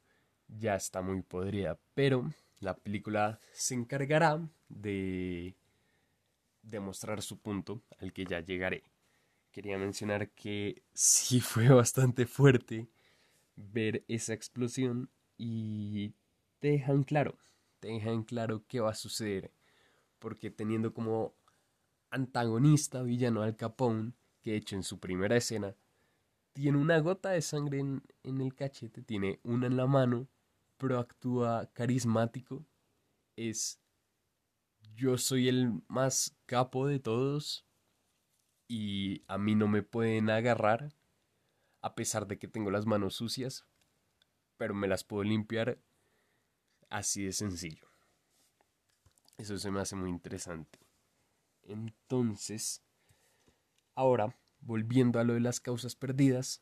ya 0.47 0.75
está 0.75 1.01
muy 1.01 1.21
podrida 1.21 1.79
pero 1.95 2.31
la 2.59 2.75
película 2.75 3.39
se 3.51 3.73
encargará 3.73 4.39
de 4.69 5.55
demostrar 6.63 7.21
su 7.21 7.37
punto 7.37 7.83
al 7.99 8.13
que 8.13 8.25
ya 8.25 8.39
llegaré. 8.39 8.83
Quería 9.51 9.77
mencionar 9.77 10.29
que 10.29 10.81
sí 10.93 11.41
fue 11.41 11.67
bastante 11.67 12.25
fuerte 12.25 12.87
ver 13.55 14.03
esa 14.07 14.33
explosión 14.33 15.09
y 15.37 16.13
te 16.59 16.69
dejan 16.69 17.03
claro, 17.03 17.37
te 17.79 17.89
dejan 17.89 18.23
claro 18.23 18.63
qué 18.67 18.79
va 18.79 18.91
a 18.91 18.95
suceder, 18.95 19.51
porque 20.19 20.51
teniendo 20.51 20.93
como 20.93 21.35
antagonista 22.11 23.03
villano 23.03 23.41
al 23.43 23.55
Capone, 23.55 24.13
que 24.41 24.51
de 24.51 24.57
hecho 24.57 24.75
en 24.75 24.83
su 24.83 24.99
primera 24.99 25.37
escena 25.37 25.75
tiene 26.53 26.77
una 26.77 26.99
gota 26.99 27.31
de 27.31 27.41
sangre 27.41 27.79
en, 27.79 28.03
en 28.23 28.41
el 28.41 28.55
cachete, 28.55 29.01
tiene 29.03 29.39
una 29.43 29.67
en 29.67 29.77
la 29.77 29.87
mano 29.87 30.27
pero 30.83 30.99
actúa 30.99 31.69
carismático. 31.71 32.65
Es 33.37 33.79
yo 34.95 35.17
soy 35.17 35.47
el 35.47 35.81
más 35.87 36.35
capo 36.45 36.87
de 36.87 36.99
todos 36.99 37.65
y 38.67 39.23
a 39.27 39.37
mí 39.37 39.55
no 39.55 39.69
me 39.69 39.81
pueden 39.81 40.29
agarrar 40.29 40.93
a 41.81 41.95
pesar 41.95 42.27
de 42.27 42.37
que 42.37 42.49
tengo 42.49 42.69
las 42.69 42.85
manos 42.85 43.15
sucias, 43.15 43.65
pero 44.57 44.73
me 44.73 44.87
las 44.87 45.03
puedo 45.03 45.23
limpiar 45.23 45.79
así 46.89 47.25
de 47.25 47.33
sencillo. 47.33 47.87
Eso 49.37 49.57
se 49.57 49.71
me 49.71 49.79
hace 49.79 49.95
muy 49.95 50.09
interesante. 50.09 50.79
Entonces, 51.63 52.83
ahora, 53.95 54.35
volviendo 54.59 55.19
a 55.19 55.23
lo 55.23 55.33
de 55.33 55.39
las 55.39 55.59
causas 55.59 55.95
perdidas, 55.95 56.61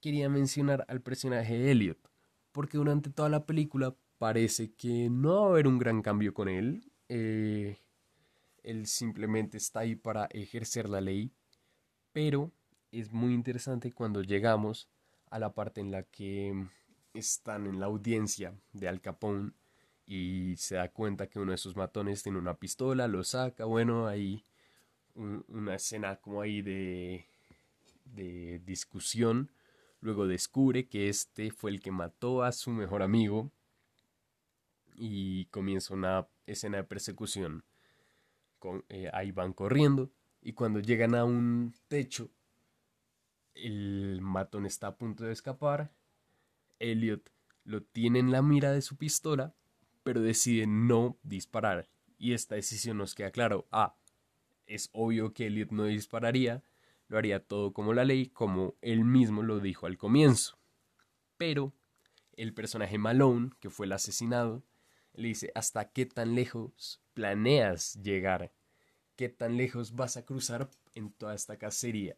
quería 0.00 0.28
mencionar 0.28 0.84
al 0.88 1.00
personaje 1.00 1.58
de 1.58 1.70
Elliot 1.70 2.10
porque 2.52 2.78
durante 2.78 3.10
toda 3.10 3.28
la 3.28 3.46
película 3.46 3.94
parece 4.18 4.72
que 4.72 5.08
no 5.10 5.42
va 5.42 5.46
a 5.46 5.50
haber 5.50 5.66
un 5.66 5.78
gran 5.78 6.02
cambio 6.02 6.34
con 6.34 6.48
él. 6.48 6.92
Eh, 7.08 7.78
él 8.62 8.86
simplemente 8.86 9.56
está 9.56 9.80
ahí 9.80 9.96
para 9.96 10.26
ejercer 10.26 10.88
la 10.88 11.00
ley, 11.00 11.32
pero 12.12 12.52
es 12.90 13.12
muy 13.12 13.34
interesante 13.34 13.92
cuando 13.92 14.22
llegamos 14.22 14.88
a 15.30 15.38
la 15.38 15.54
parte 15.54 15.80
en 15.80 15.90
la 15.90 16.02
que 16.02 16.66
están 17.14 17.66
en 17.66 17.80
la 17.80 17.86
audiencia 17.86 18.54
de 18.72 18.88
Al 18.88 19.00
Capone 19.00 19.52
y 20.06 20.56
se 20.56 20.76
da 20.76 20.88
cuenta 20.90 21.28
que 21.28 21.38
uno 21.38 21.52
de 21.52 21.58
sus 21.58 21.76
matones 21.76 22.22
tiene 22.22 22.38
una 22.38 22.54
pistola, 22.54 23.08
lo 23.08 23.24
saca, 23.24 23.64
bueno, 23.64 24.06
hay 24.06 24.44
una 25.14 25.74
escena 25.74 26.16
como 26.16 26.40
ahí 26.40 26.62
de, 26.62 27.26
de 28.04 28.60
discusión 28.64 29.50
Luego 30.00 30.26
descubre 30.26 30.88
que 30.88 31.08
este 31.08 31.50
fue 31.50 31.70
el 31.70 31.80
que 31.80 31.90
mató 31.90 32.42
a 32.42 32.52
su 32.52 32.70
mejor 32.70 33.02
amigo 33.02 33.50
y 34.96 35.44
comienza 35.46 35.92
una 35.94 36.26
escena 36.46 36.78
de 36.78 36.84
persecución. 36.84 37.64
Eh, 38.88 39.10
ahí 39.12 39.30
van 39.30 39.52
corriendo 39.52 40.10
y 40.40 40.54
cuando 40.54 40.80
llegan 40.80 41.14
a 41.14 41.24
un 41.24 41.74
techo, 41.88 42.30
el 43.54 44.20
matón 44.22 44.64
está 44.64 44.88
a 44.88 44.96
punto 44.96 45.24
de 45.24 45.32
escapar. 45.32 45.90
Elliot 46.80 47.30
lo 47.64 47.82
tiene 47.82 48.18
en 48.18 48.32
la 48.32 48.42
mira 48.42 48.72
de 48.72 48.82
su 48.82 48.96
pistola, 48.96 49.54
pero 50.02 50.20
decide 50.20 50.66
no 50.66 51.18
disparar. 51.22 51.88
Y 52.18 52.32
esta 52.32 52.56
decisión 52.56 52.98
nos 52.98 53.14
queda 53.14 53.30
claro. 53.30 53.68
Ah, 53.70 53.96
es 54.66 54.90
obvio 54.92 55.32
que 55.32 55.46
Elliot 55.46 55.70
no 55.70 55.84
dispararía 55.84 56.64
lo 57.10 57.18
haría 57.18 57.44
todo 57.44 57.72
como 57.72 57.92
la 57.92 58.04
ley, 58.04 58.28
como 58.28 58.76
él 58.80 59.04
mismo 59.04 59.42
lo 59.42 59.58
dijo 59.58 59.86
al 59.86 59.98
comienzo. 59.98 60.58
Pero 61.36 61.74
el 62.36 62.54
personaje 62.54 62.98
Malone, 62.98 63.50
que 63.58 63.68
fue 63.68 63.86
el 63.86 63.92
asesinado, 63.92 64.62
le 65.12 65.28
dice, 65.28 65.50
¿hasta 65.56 65.90
qué 65.90 66.06
tan 66.06 66.36
lejos 66.36 67.02
planeas 67.12 68.00
llegar? 68.00 68.52
¿Qué 69.16 69.28
tan 69.28 69.56
lejos 69.56 69.96
vas 69.96 70.16
a 70.16 70.24
cruzar 70.24 70.70
en 70.94 71.10
toda 71.10 71.34
esta 71.34 71.58
cacería? 71.58 72.16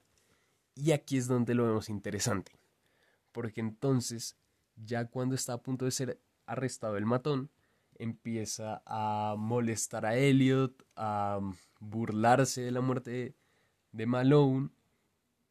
Y 0.75 0.93
aquí 0.93 1.17
es 1.17 1.27
donde 1.27 1.55
lo 1.55 1.67
vemos 1.67 1.89
interesante, 1.89 2.53
porque 3.33 3.63
entonces, 3.63 4.37
ya 4.77 5.07
cuando 5.07 5.35
está 5.35 5.55
a 5.55 5.63
punto 5.63 5.85
de 5.85 5.91
ser 5.91 6.21
arrestado 6.47 6.97
el 6.97 7.07
matón, 7.07 7.51
empieza 7.99 8.83
a 8.87 9.35
molestar 9.39 10.07
a 10.07 10.17
Elliot, 10.17 10.85
a 10.97 11.41
burlarse 11.81 12.63
de 12.63 12.71
la 12.71 12.81
muerte 12.81 13.35
de 13.93 14.07
Malone 14.07 14.71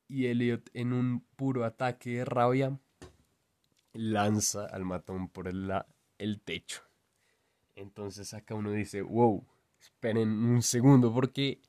y 0.07 0.25
Elliot 0.25 0.69
en 0.73 0.93
un 0.93 1.21
puro 1.35 1.63
ataque 1.63 2.17
de 2.17 2.25
rabia 2.25 2.77
lanza 3.93 4.65
al 4.65 4.85
matón 4.85 5.29
por 5.29 5.47
el, 5.47 5.71
el 6.17 6.41
techo. 6.41 6.81
Entonces 7.75 8.33
acá 8.33 8.55
uno 8.55 8.71
dice, 8.71 9.01
wow, 9.01 9.45
esperen 9.79 10.29
un 10.29 10.61
segundo 10.61 11.13
porque 11.13 11.61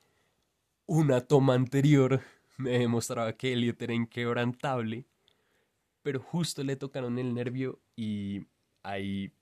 una 0.85 1.21
toma 1.21 1.53
anterior 1.53 2.21
me 2.57 2.79
demostraba 2.79 3.33
que 3.33 3.53
Elliot 3.53 3.81
era 3.81 3.93
inquebrantable, 3.93 5.05
pero 6.03 6.19
justo 6.19 6.63
le 6.63 6.75
tocaron 6.75 7.17
el 7.17 7.33
nervio 7.33 7.81
y 7.95 8.45
ahí 8.83 9.33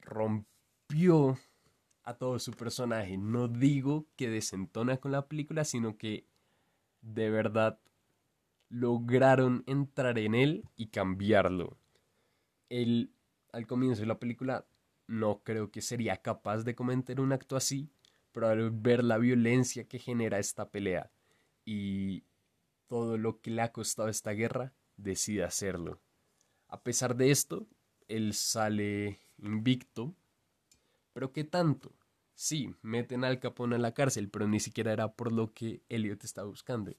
rompió 0.00 1.38
a 2.02 2.14
todo 2.14 2.38
su 2.38 2.52
personaje. 2.52 3.16
No 3.16 3.48
digo 3.48 4.06
que 4.16 4.28
desentona 4.28 4.98
con 4.98 5.12
la 5.12 5.26
película, 5.26 5.64
sino 5.64 5.96
que 5.96 6.26
de 7.00 7.30
verdad 7.30 7.80
lograron 8.68 9.62
entrar 9.66 10.18
en 10.18 10.34
él 10.34 10.64
y 10.76 10.88
cambiarlo. 10.88 11.78
Él, 12.68 13.14
al 13.52 13.66
comienzo 13.66 14.00
de 14.02 14.08
la 14.08 14.18
película, 14.18 14.66
no 15.06 15.42
creo 15.44 15.70
que 15.70 15.80
sería 15.80 16.16
capaz 16.16 16.64
de 16.64 16.74
cometer 16.74 17.20
un 17.20 17.32
acto 17.32 17.56
así, 17.56 17.90
pero 18.32 18.48
al 18.48 18.70
ver 18.70 19.04
la 19.04 19.18
violencia 19.18 19.86
que 19.86 19.98
genera 19.98 20.38
esta 20.38 20.70
pelea 20.70 21.10
y 21.64 22.24
todo 22.86 23.18
lo 23.18 23.40
que 23.40 23.50
le 23.50 23.62
ha 23.62 23.72
costado 23.72 24.08
esta 24.08 24.32
guerra, 24.32 24.72
decide 24.96 25.44
hacerlo. 25.44 26.00
A 26.68 26.82
pesar 26.82 27.16
de 27.16 27.30
esto, 27.30 27.66
él 28.08 28.34
sale 28.34 29.20
invicto, 29.38 30.14
pero 31.12 31.32
¿qué 31.32 31.44
tanto? 31.44 31.92
Sí, 32.34 32.74
meten 32.82 33.24
al 33.24 33.38
Capone 33.38 33.76
a 33.76 33.78
la 33.78 33.94
cárcel, 33.94 34.28
pero 34.28 34.48
ni 34.48 34.60
siquiera 34.60 34.92
era 34.92 35.12
por 35.12 35.32
lo 35.32 35.52
que 35.52 35.82
Elliot 35.88 36.24
estaba 36.24 36.48
buscando. 36.48 36.92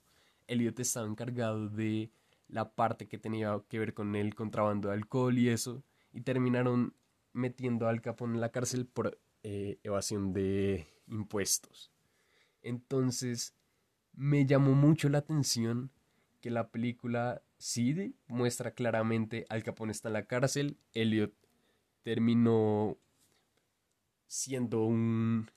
Elliot 0.48 0.80
estaba 0.80 1.08
encargado 1.08 1.70
de 1.70 2.10
la 2.48 2.72
parte 2.72 3.08
que 3.08 3.18
tenía 3.18 3.62
que 3.68 3.80
ver 3.80 3.94
con 3.94 4.16
el 4.16 4.36
contrabando 4.36 4.90
de 4.90 4.96
alcohol 4.96 5.38
y 5.38 5.50
eso, 5.50 5.84
y 6.14 6.22
terminaron 6.22 6.94
metiendo 7.34 7.88
al 7.88 8.02
Capone 8.02 8.36
en 8.36 8.42
la 8.42 8.52
cárcel 8.52 8.86
por 8.86 9.20
eh, 9.44 9.78
evasión 9.84 10.32
de 10.32 10.88
impuestos. 11.08 11.92
Entonces, 12.62 13.54
me 14.16 14.46
llamó 14.46 14.74
mucho 14.74 15.10
la 15.10 15.20
atención 15.20 15.92
que 16.42 16.50
la 16.50 16.70
película 16.70 17.42
sí 17.58 18.16
muestra 18.28 18.72
claramente 18.72 19.46
al 19.50 19.64
Capone 19.64 19.92
está 19.92 20.10
en 20.10 20.14
la 20.14 20.26
cárcel, 20.26 20.78
Elliot 20.94 21.34
terminó 22.04 22.98
siendo 24.28 24.84
un 24.84 25.50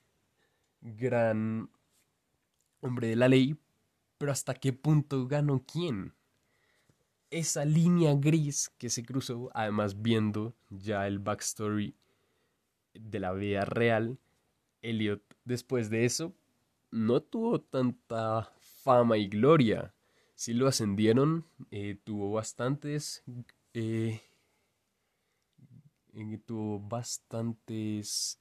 gran 0.81 1.69
hombre 2.81 3.07
de 3.07 3.15
la 3.15 3.27
ley, 3.27 3.55
pero 4.17 4.31
hasta 4.31 4.53
qué 4.53 4.73
punto 4.73 5.27
ganó 5.27 5.63
quién. 5.65 6.13
Esa 7.29 7.65
línea 7.65 8.15
gris 8.15 8.71
que 8.77 8.89
se 8.89 9.03
cruzó, 9.03 9.51
además 9.53 10.01
viendo 10.01 10.55
ya 10.69 11.05
el 11.05 11.19
backstory 11.19 11.95
de 12.93 13.19
la 13.19 13.33
vida 13.33 13.65
real, 13.65 14.17
Elliot 14.81 15.21
después 15.45 15.89
de 15.89 16.05
eso 16.05 16.33
no 16.91 17.21
tuvo 17.21 17.61
tanta 17.61 18.51
fama 18.83 19.17
y 19.17 19.27
gloria. 19.27 19.93
Sí 20.35 20.53
lo 20.53 20.67
ascendieron, 20.67 21.45
eh, 21.71 21.97
tuvo 22.03 22.31
bastantes 22.31 23.23
eh, 23.73 24.21
tuvo 26.45 26.79
bastantes 26.79 28.39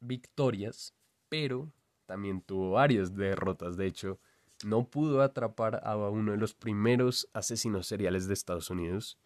victorias, 0.00 0.94
pero 1.28 1.72
también 2.06 2.40
tuvo 2.40 2.72
varias 2.72 3.14
derrotas. 3.14 3.76
De 3.76 3.86
hecho, 3.86 4.18
no 4.64 4.84
pudo 4.84 5.22
atrapar 5.22 5.80
a 5.84 5.96
uno 5.96 6.32
de 6.32 6.38
los 6.38 6.54
primeros 6.54 7.28
asesinos 7.32 7.86
seriales 7.86 8.26
de 8.26 8.34
Estados 8.34 8.70
Unidos. 8.70 9.18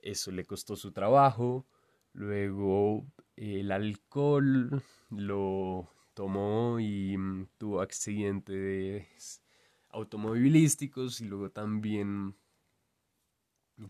Eso 0.00 0.30
le 0.30 0.44
costó 0.44 0.76
su 0.76 0.92
trabajo. 0.92 1.64
Luego 2.12 3.06
el 3.36 3.72
alcohol 3.72 4.82
lo 5.10 5.88
tomó 6.14 6.80
y 6.80 7.16
mm, 7.16 7.48
tuvo 7.58 7.80
accidentes 7.80 9.42
automovilísticos 9.90 11.20
y 11.20 11.26
luego 11.26 11.50
también 11.50 12.34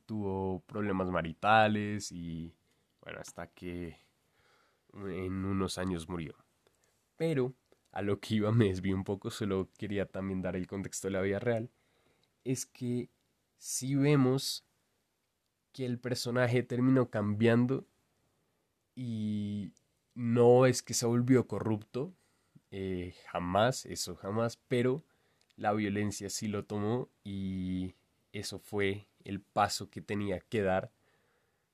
tuvo 0.06 0.60
problemas 0.60 1.08
maritales 1.10 2.10
y 2.10 2.54
bueno, 3.00 3.20
hasta 3.20 3.46
que 3.48 3.98
en 4.92 5.44
unos 5.44 5.78
años 5.78 6.08
murió. 6.08 6.34
Pero 7.16 7.54
a 7.92 8.02
lo 8.02 8.20
que 8.20 8.36
iba 8.36 8.52
me 8.52 8.66
desvié 8.66 8.94
un 8.94 9.04
poco, 9.04 9.30
solo 9.30 9.68
quería 9.78 10.06
también 10.06 10.42
dar 10.42 10.56
el 10.56 10.66
contexto 10.66 11.08
de 11.08 11.12
la 11.12 11.20
vida 11.20 11.38
real, 11.38 11.70
es 12.44 12.66
que 12.66 13.08
si 13.56 13.94
vemos 13.94 14.64
que 15.72 15.86
el 15.86 15.98
personaje 15.98 16.62
terminó 16.62 17.10
cambiando 17.10 17.86
y 18.94 19.72
no 20.14 20.66
es 20.66 20.82
que 20.82 20.94
se 20.94 21.06
volvió 21.06 21.46
corrupto, 21.46 22.14
eh, 22.70 23.14
jamás, 23.30 23.86
eso 23.86 24.16
jamás, 24.16 24.58
pero 24.68 25.04
la 25.56 25.72
violencia 25.72 26.30
sí 26.30 26.48
lo 26.48 26.64
tomó 26.64 27.08
y 27.22 27.94
eso 28.32 28.58
fue 28.58 29.06
el 29.24 29.40
paso 29.40 29.90
que 29.90 30.00
tenía 30.00 30.40
que 30.40 30.62
dar 30.62 30.90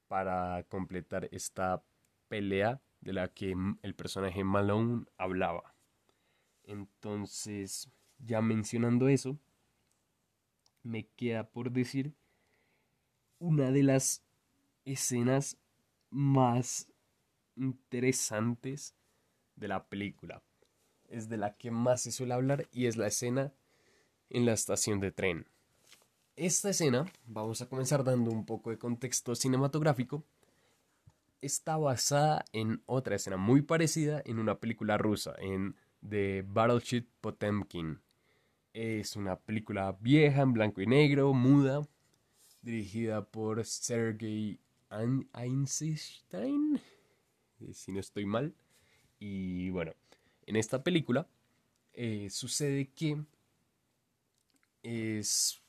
para 0.09 0.65
completar 0.65 1.29
esta 1.33 1.83
pelea 2.29 2.81
de 3.01 3.13
la 3.13 3.29
que 3.29 3.55
el 3.83 3.95
personaje 3.95 4.45
Malone 4.45 5.05
hablaba. 5.17 5.75
Entonces, 6.65 7.91
ya 8.19 8.43
mencionando 8.43 9.09
eso, 9.09 9.39
me 10.83 11.07
queda 11.17 11.49
por 11.49 11.71
decir 11.71 12.15
una 13.39 13.71
de 13.71 13.83
las 13.83 14.23
escenas 14.85 15.57
más 16.11 16.90
interesantes 17.61 18.95
de 19.57 19.69
la 19.69 19.85
película. 19.85 20.43
Es 21.09 21.29
de 21.29 21.37
la 21.37 21.57
que 21.57 21.71
más 21.71 22.03
se 22.03 22.13
suele 22.13 22.35
hablar 22.35 22.67
y 22.73 22.87
es 22.87 22.97
la 22.97 23.07
escena 23.07 23.53
en 24.31 24.47
la 24.47 24.53
estación 24.53 25.01
de 25.01 25.13
tren. 25.13 25.47
Esta 26.37 26.71
escena, 26.71 27.05
vamos 27.27 27.61
a 27.61 27.69
comenzar 27.69 28.03
dando 28.03 28.31
un 28.31 28.47
poco 28.47 28.71
de 28.71 28.79
contexto 28.79 29.35
cinematográfico, 29.35 30.25
está 31.43 31.77
basada 31.77 32.45
en 32.53 32.83
otra 32.87 33.17
escena 33.17 33.37
muy 33.37 33.63
parecida 33.63 34.23
en 34.25 34.39
una 34.39 34.59
película 34.59 34.97
rusa, 34.99 35.35
en 35.39 35.75
The 36.09 36.45
Battleship 36.47 37.07
Potemkin. 37.21 38.01
Es 38.73 39.17
una 39.17 39.37
película 39.37 39.97
vieja, 40.01 40.43
en 40.43 40.53
blanco 40.53 40.81
y 40.81 40.87
negro, 40.87 41.35
muda, 41.35 41.87
dirigida 42.63 43.25
por 43.25 43.65
Sergei 43.65 44.61
Einstein, 45.35 46.81
si 47.73 47.93
no 47.93 48.01
estoy 48.01 48.27
mal. 48.27 48.55
Y 49.19 49.71
bueno, 49.71 49.93
en 50.47 50.57
esta 50.57 50.83
película 50.83 51.27
eh, 51.93 52.29
sucede 52.31 52.91
que 52.95 53.23
es 54.83 55.61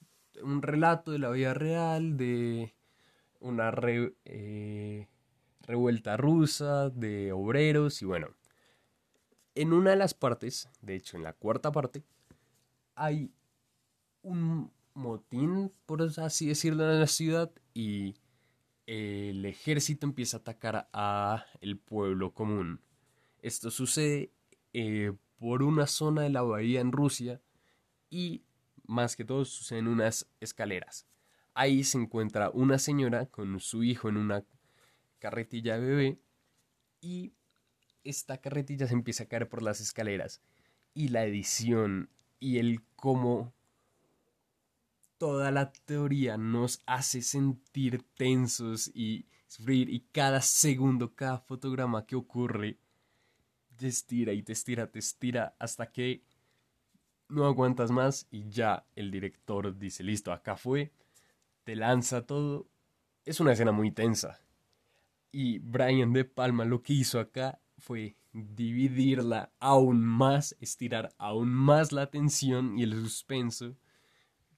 un 0.41 0.61
relato 0.61 1.11
de 1.11 1.19
la 1.19 1.29
vida 1.29 1.53
real, 1.53 2.17
de 2.17 2.73
una 3.39 3.73
eh, 4.25 5.07
revuelta 5.61 6.17
rusa, 6.17 6.89
de 6.89 7.31
obreros 7.31 8.01
y 8.01 8.05
bueno. 8.05 8.29
En 9.53 9.73
una 9.73 9.91
de 9.91 9.97
las 9.97 10.13
partes, 10.13 10.69
de 10.81 10.95
hecho 10.95 11.17
en 11.17 11.23
la 11.23 11.33
cuarta 11.33 11.71
parte, 11.71 12.03
hay 12.95 13.31
un 14.21 14.71
motín, 14.93 15.71
por 15.85 16.01
así 16.01 16.47
decirlo, 16.47 16.89
en 16.89 16.99
la 16.99 17.07
ciudad 17.07 17.51
y 17.73 18.15
el 18.91 19.45
ejército 19.45 20.05
empieza 20.05 20.35
a 20.35 20.39
atacar 20.41 20.89
a 20.91 21.45
el 21.61 21.77
pueblo 21.77 22.33
común. 22.33 22.81
Esto 23.41 23.71
sucede 23.71 24.33
eh, 24.73 25.13
por 25.39 25.63
una 25.63 25.87
zona 25.87 26.23
de 26.23 26.29
la 26.29 26.41
bahía 26.41 26.81
en 26.81 26.91
Rusia 26.91 27.39
y 28.09 28.43
más 28.85 29.15
que 29.15 29.23
todo 29.23 29.45
sucede 29.45 29.79
en 29.79 29.87
unas 29.87 30.29
escaleras. 30.41 31.07
Ahí 31.53 31.85
se 31.85 31.99
encuentra 31.99 32.49
una 32.49 32.77
señora 32.79 33.27
con 33.27 33.61
su 33.61 33.85
hijo 33.85 34.09
en 34.09 34.17
una 34.17 34.43
carretilla 35.19 35.79
de 35.79 35.87
bebé 35.87 36.19
y 36.99 37.31
esta 38.03 38.39
carretilla 38.41 38.87
se 38.87 38.93
empieza 38.93 39.23
a 39.23 39.27
caer 39.27 39.47
por 39.47 39.61
las 39.61 39.79
escaleras 39.79 40.41
y 40.93 41.07
la 41.07 41.23
edición 41.23 42.09
y 42.41 42.57
el 42.57 42.83
cómo 42.97 43.53
toda 45.21 45.51
la 45.51 45.71
teoría 45.71 46.35
nos 46.35 46.81
hace 46.87 47.21
sentir 47.21 48.03
tensos 48.15 48.89
y 48.91 49.27
sufrir 49.45 49.87
y 49.87 49.99
cada 50.11 50.41
segundo, 50.41 51.13
cada 51.13 51.37
fotograma 51.37 52.07
que 52.07 52.15
ocurre 52.15 52.79
te 53.77 53.85
estira 53.85 54.33
y 54.33 54.41
te 54.41 54.53
estira, 54.53 54.89
te 54.89 54.97
estira 54.97 55.55
hasta 55.59 55.91
que 55.91 56.23
no 57.29 57.45
aguantas 57.45 57.91
más 57.91 58.25
y 58.31 58.49
ya 58.49 58.87
el 58.95 59.11
director 59.11 59.77
dice, 59.77 60.03
listo, 60.03 60.33
acá 60.33 60.55
fue, 60.55 60.91
te 61.65 61.75
lanza 61.75 62.25
todo. 62.25 62.67
Es 63.23 63.39
una 63.39 63.51
escena 63.51 63.71
muy 63.71 63.91
tensa. 63.91 64.41
Y 65.31 65.59
Brian 65.59 66.13
De 66.13 66.25
Palma 66.25 66.65
lo 66.65 66.81
que 66.81 66.93
hizo 66.93 67.19
acá 67.19 67.61
fue 67.77 68.17
dividirla 68.33 69.53
aún 69.59 70.03
más, 70.03 70.57
estirar 70.59 71.13
aún 71.19 71.53
más 71.53 71.91
la 71.91 72.09
tensión 72.09 72.79
y 72.79 72.81
el 72.81 72.95
suspenso. 72.95 73.75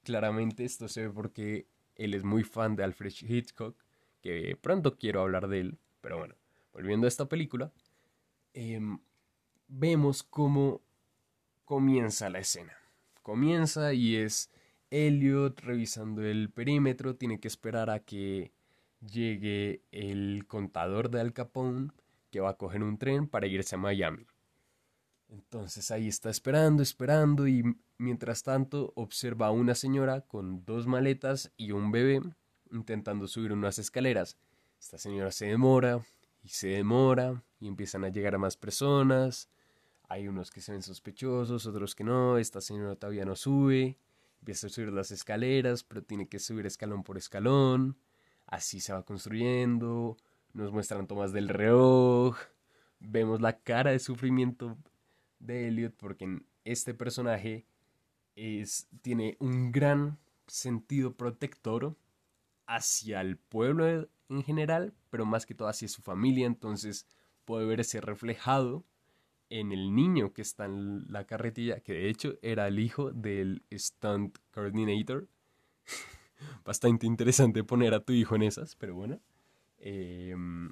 Claramente 0.03 0.65
esto 0.65 0.87
se 0.87 1.07
ve 1.07 1.09
porque 1.13 1.67
él 1.95 2.13
es 2.13 2.23
muy 2.23 2.43
fan 2.43 2.75
de 2.75 2.83
Alfred 2.83 3.13
Hitchcock, 3.21 3.75
que 4.21 4.57
pronto 4.59 4.97
quiero 4.97 5.21
hablar 5.21 5.47
de 5.47 5.59
él, 5.59 5.77
pero 6.01 6.17
bueno, 6.17 6.35
volviendo 6.73 7.05
a 7.05 7.09
esta 7.09 7.27
película, 7.27 7.71
em, 8.53 8.99
vemos 9.67 10.23
cómo 10.23 10.81
comienza 11.65 12.29
la 12.29 12.39
escena. 12.39 12.77
Comienza 13.21 13.93
y 13.93 14.15
es 14.15 14.51
Elliot 14.91 15.59
revisando 15.61 16.23
el 16.23 16.49
perímetro, 16.49 17.15
tiene 17.15 17.39
que 17.39 17.47
esperar 17.47 17.89
a 17.89 17.99
que 17.99 18.51
llegue 19.01 19.81
el 19.91 20.45
contador 20.47 21.09
de 21.09 21.21
Al 21.21 21.33
Capone 21.33 21.89
que 22.31 22.39
va 22.39 22.51
a 22.51 22.57
coger 22.57 22.83
un 22.83 22.97
tren 22.97 23.27
para 23.27 23.47
irse 23.47 23.75
a 23.75 23.77
Miami. 23.77 24.25
Entonces 25.33 25.89
ahí 25.91 26.07
está 26.07 26.29
esperando, 26.29 26.83
esperando 26.83 27.47
y 27.47 27.63
mientras 27.97 28.43
tanto 28.43 28.93
observa 28.95 29.47
a 29.47 29.51
una 29.51 29.75
señora 29.75 30.21
con 30.21 30.63
dos 30.63 30.85
maletas 30.87 31.51
y 31.57 31.71
un 31.71 31.91
bebé 31.91 32.21
intentando 32.71 33.27
subir 33.27 33.51
unas 33.51 33.79
escaleras. 33.79 34.37
Esta 34.79 34.97
señora 34.97 35.31
se 35.31 35.47
demora 35.47 36.05
y 36.43 36.49
se 36.49 36.67
demora 36.67 37.43
y 37.59 37.67
empiezan 37.67 38.03
a 38.03 38.09
llegar 38.09 38.35
a 38.35 38.37
más 38.37 38.57
personas 38.57 39.49
hay 40.13 40.27
unos 40.27 40.51
que 40.51 40.61
se 40.61 40.71
ven 40.71 40.83
sospechosos, 40.83 41.65
otros 41.65 41.95
que 41.95 42.03
no. 42.03 42.37
Esta 42.37 42.61
señora 42.61 42.95
todavía 42.95 43.25
no 43.25 43.35
sube. 43.35 43.97
Empieza 44.41 44.67
a 44.67 44.69
subir 44.69 44.93
las 44.93 45.09
escaleras, 45.09 45.83
pero 45.83 46.03
tiene 46.03 46.27
que 46.27 46.37
subir 46.37 46.67
escalón 46.67 47.03
por 47.03 47.17
escalón. 47.17 47.97
Así 48.45 48.79
se 48.79 48.93
va 48.93 49.03
construyendo. 49.03 50.17
Nos 50.53 50.71
muestran 50.71 51.07
tomas 51.07 51.33
del 51.33 51.49
reloj. 51.49 52.37
Vemos 52.99 53.41
la 53.41 53.57
cara 53.57 53.89
de 53.89 53.97
sufrimiento 53.97 54.77
de 55.45 55.67
Elliot 55.67 55.93
porque 55.95 56.39
este 56.63 56.93
personaje 56.93 57.65
tiene 59.01 59.37
un 59.39 59.71
gran 59.71 60.17
sentido 60.47 61.15
protector 61.15 61.95
hacia 62.65 63.21
el 63.21 63.37
pueblo 63.37 64.09
en 64.29 64.43
general, 64.43 64.93
pero 65.09 65.25
más 65.25 65.45
que 65.45 65.55
todo 65.55 65.67
hacia 65.67 65.87
su 65.87 66.01
familia. 66.01 66.47
Entonces 66.47 67.07
puede 67.45 67.65
verse 67.65 68.01
reflejado 68.01 68.85
en 69.49 69.71
el 69.71 69.93
niño 69.95 70.33
que 70.33 70.41
está 70.41 70.65
en 70.65 71.05
la 71.11 71.25
carretilla, 71.25 71.81
que 71.81 71.93
de 71.93 72.09
hecho 72.09 72.35
era 72.41 72.67
el 72.67 72.79
hijo 72.79 73.11
del 73.11 73.63
stunt 73.71 74.37
coordinator. 74.51 75.27
Bastante 76.65 77.05
interesante 77.05 77.63
poner 77.63 77.93
a 77.93 78.01
tu 78.03 78.13
hijo 78.13 78.35
en 78.35 78.43
esas, 78.43 78.75
pero 78.75 78.95
bueno. 78.95 79.19
Em, 79.77 80.71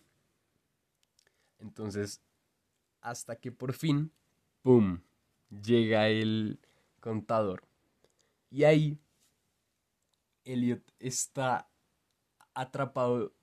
Entonces, 1.60 2.22
hasta 3.02 3.36
que 3.36 3.52
por 3.52 3.74
fin, 3.74 4.12
¡pum!, 4.62 5.02
llega 5.50 6.10
el 6.10 6.60
contador. 7.00 7.64
Y 8.50 8.64
ahí, 8.64 9.00
Elliot 10.44 10.84
está 11.00 11.70
atrapado 12.54 13.34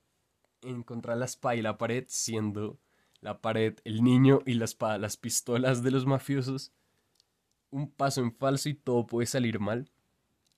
en 0.61 0.83
contra 0.83 1.15
la 1.15 1.25
espada 1.25 1.55
y 1.55 1.61
la 1.61 1.77
pared, 1.77 2.05
siendo 2.07 2.79
la 3.21 3.41
pared 3.41 3.77
el 3.83 4.03
niño 4.03 4.41
y 4.45 4.53
la 4.53 4.65
espada 4.65 4.97
las 4.97 5.17
pistolas 5.17 5.83
de 5.83 5.91
los 5.91 6.05
mafiosos. 6.05 6.71
Un 7.71 7.89
paso 7.91 8.21
en 8.21 8.33
falso 8.33 8.69
y 8.69 8.73
todo 8.73 9.05
puede 9.05 9.27
salir 9.27 9.59
mal. 9.59 9.91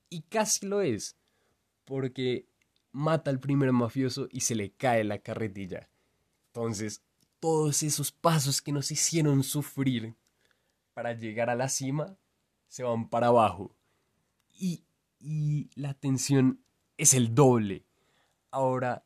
Y 0.08 0.22
casi 0.22 0.66
lo 0.66 0.80
es, 0.80 1.16
porque 1.84 2.46
mata 2.92 3.30
al 3.30 3.40
primer 3.40 3.72
mafioso 3.72 4.28
y 4.30 4.40
se 4.40 4.54
le 4.54 4.72
cae 4.72 5.04
la 5.04 5.18
carretilla. 5.18 5.88
Entonces, 6.48 7.02
todos 7.40 7.82
esos 7.82 8.12
pasos 8.12 8.62
que 8.62 8.72
nos 8.72 8.90
hicieron 8.90 9.42
sufrir 9.42 10.14
para 10.94 11.12
llegar 11.14 11.50
a 11.50 11.54
la 11.54 11.68
cima 11.68 12.16
se 12.68 12.82
van 12.82 13.08
para 13.08 13.28
abajo. 13.28 13.74
Y, 14.52 14.84
y 15.18 15.70
la 15.74 15.94
tensión 15.94 16.64
es 16.96 17.14
el 17.14 17.34
doble. 17.34 17.84
Ahora, 18.50 19.04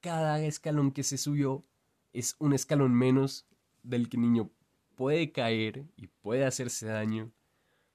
cada 0.00 0.40
escalón 0.40 0.92
que 0.92 1.02
se 1.02 1.18
subió 1.18 1.64
es 2.12 2.36
un 2.38 2.52
escalón 2.52 2.94
menos 2.94 3.46
del 3.82 4.08
que 4.08 4.16
el 4.16 4.22
niño 4.22 4.50
puede 4.94 5.32
caer 5.32 5.86
y 5.96 6.08
puede 6.08 6.44
hacerse 6.44 6.86
daño 6.86 7.32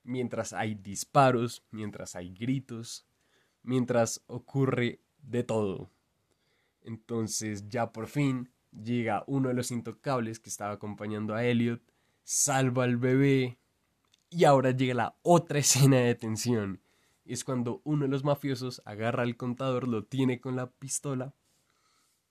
mientras 0.03 0.53
hay 0.53 0.75
disparos, 0.75 1.65
mientras 1.71 2.15
hay 2.15 2.33
gritos, 2.33 3.05
mientras 3.63 4.23
ocurre 4.27 5.01
de 5.21 5.43
todo. 5.43 5.89
Entonces 6.81 7.69
ya 7.69 7.91
por 7.91 8.07
fin 8.07 8.49
llega 8.71 9.23
uno 9.27 9.49
de 9.49 9.55
los 9.55 9.71
intocables 9.71 10.39
que 10.39 10.49
estaba 10.49 10.73
acompañando 10.73 11.33
a 11.33 11.45
Elliot, 11.45 11.81
salva 12.23 12.83
al 12.85 12.97
bebé 12.97 13.57
y 14.29 14.45
ahora 14.45 14.71
llega 14.71 14.93
la 14.93 15.15
otra 15.21 15.59
escena 15.59 15.97
de 15.97 16.15
tensión. 16.15 16.81
Es 17.25 17.43
cuando 17.43 17.81
uno 17.85 18.03
de 18.03 18.09
los 18.09 18.23
mafiosos 18.23 18.81
agarra 18.85 19.23
al 19.23 19.37
contador, 19.37 19.87
lo 19.87 20.03
tiene 20.03 20.41
con 20.41 20.55
la 20.55 20.69
pistola 20.71 21.33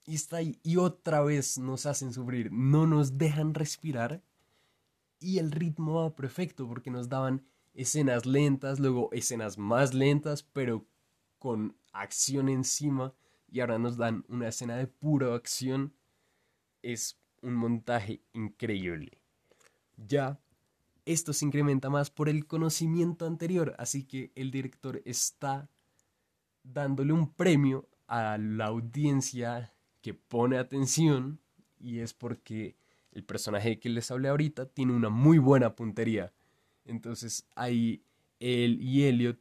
y 0.05 0.15
está 0.15 0.37
ahí 0.37 0.59
y 0.63 0.77
otra 0.77 1.21
vez 1.21 1.57
nos 1.57 1.85
hacen 1.85 2.13
sufrir, 2.13 2.51
no 2.51 2.85
nos 2.85 3.17
dejan 3.17 3.53
respirar 3.53 4.21
y 5.19 5.39
el 5.39 5.51
ritmo 5.51 6.03
va 6.03 6.15
perfecto 6.15 6.67
porque 6.67 6.91
nos 6.91 7.09
daban 7.09 7.45
escenas 7.73 8.25
lentas, 8.25 8.79
luego 8.79 9.09
escenas 9.13 9.57
más 9.57 9.93
lentas, 9.93 10.43
pero 10.43 10.85
con 11.39 11.75
acción 11.91 12.49
encima 12.49 13.13
y 13.49 13.61
ahora 13.61 13.79
nos 13.79 13.97
dan 13.97 14.25
una 14.27 14.49
escena 14.49 14.75
de 14.75 14.87
pura 14.87 15.33
acción. 15.33 15.93
Es 16.81 17.17
un 17.41 17.53
montaje 17.53 18.21
increíble. 18.33 19.22
Ya 19.97 20.39
esto 21.05 21.33
se 21.33 21.45
incrementa 21.45 21.89
más 21.89 22.09
por 22.09 22.29
el 22.29 22.45
conocimiento 22.45 23.25
anterior, 23.25 23.75
así 23.77 24.03
que 24.05 24.31
el 24.35 24.51
director 24.51 25.01
está 25.05 25.69
dándole 26.63 27.11
un 27.11 27.33
premio 27.33 27.89
a 28.07 28.37
la 28.37 28.65
audiencia 28.65 29.73
que 30.01 30.13
pone 30.13 30.57
atención 30.57 31.39
y 31.79 31.99
es 31.99 32.13
porque 32.13 32.77
el 33.11 33.23
personaje 33.23 33.79
que 33.79 33.89
les 33.89 34.09
hablé 34.11 34.29
ahorita 34.29 34.65
tiene 34.67 34.93
una 34.93 35.09
muy 35.09 35.37
buena 35.37 35.75
puntería. 35.75 36.31
Entonces 36.85 37.45
ahí 37.55 38.01
él 38.39 38.79
y 38.81 39.03
Elliot 39.03 39.39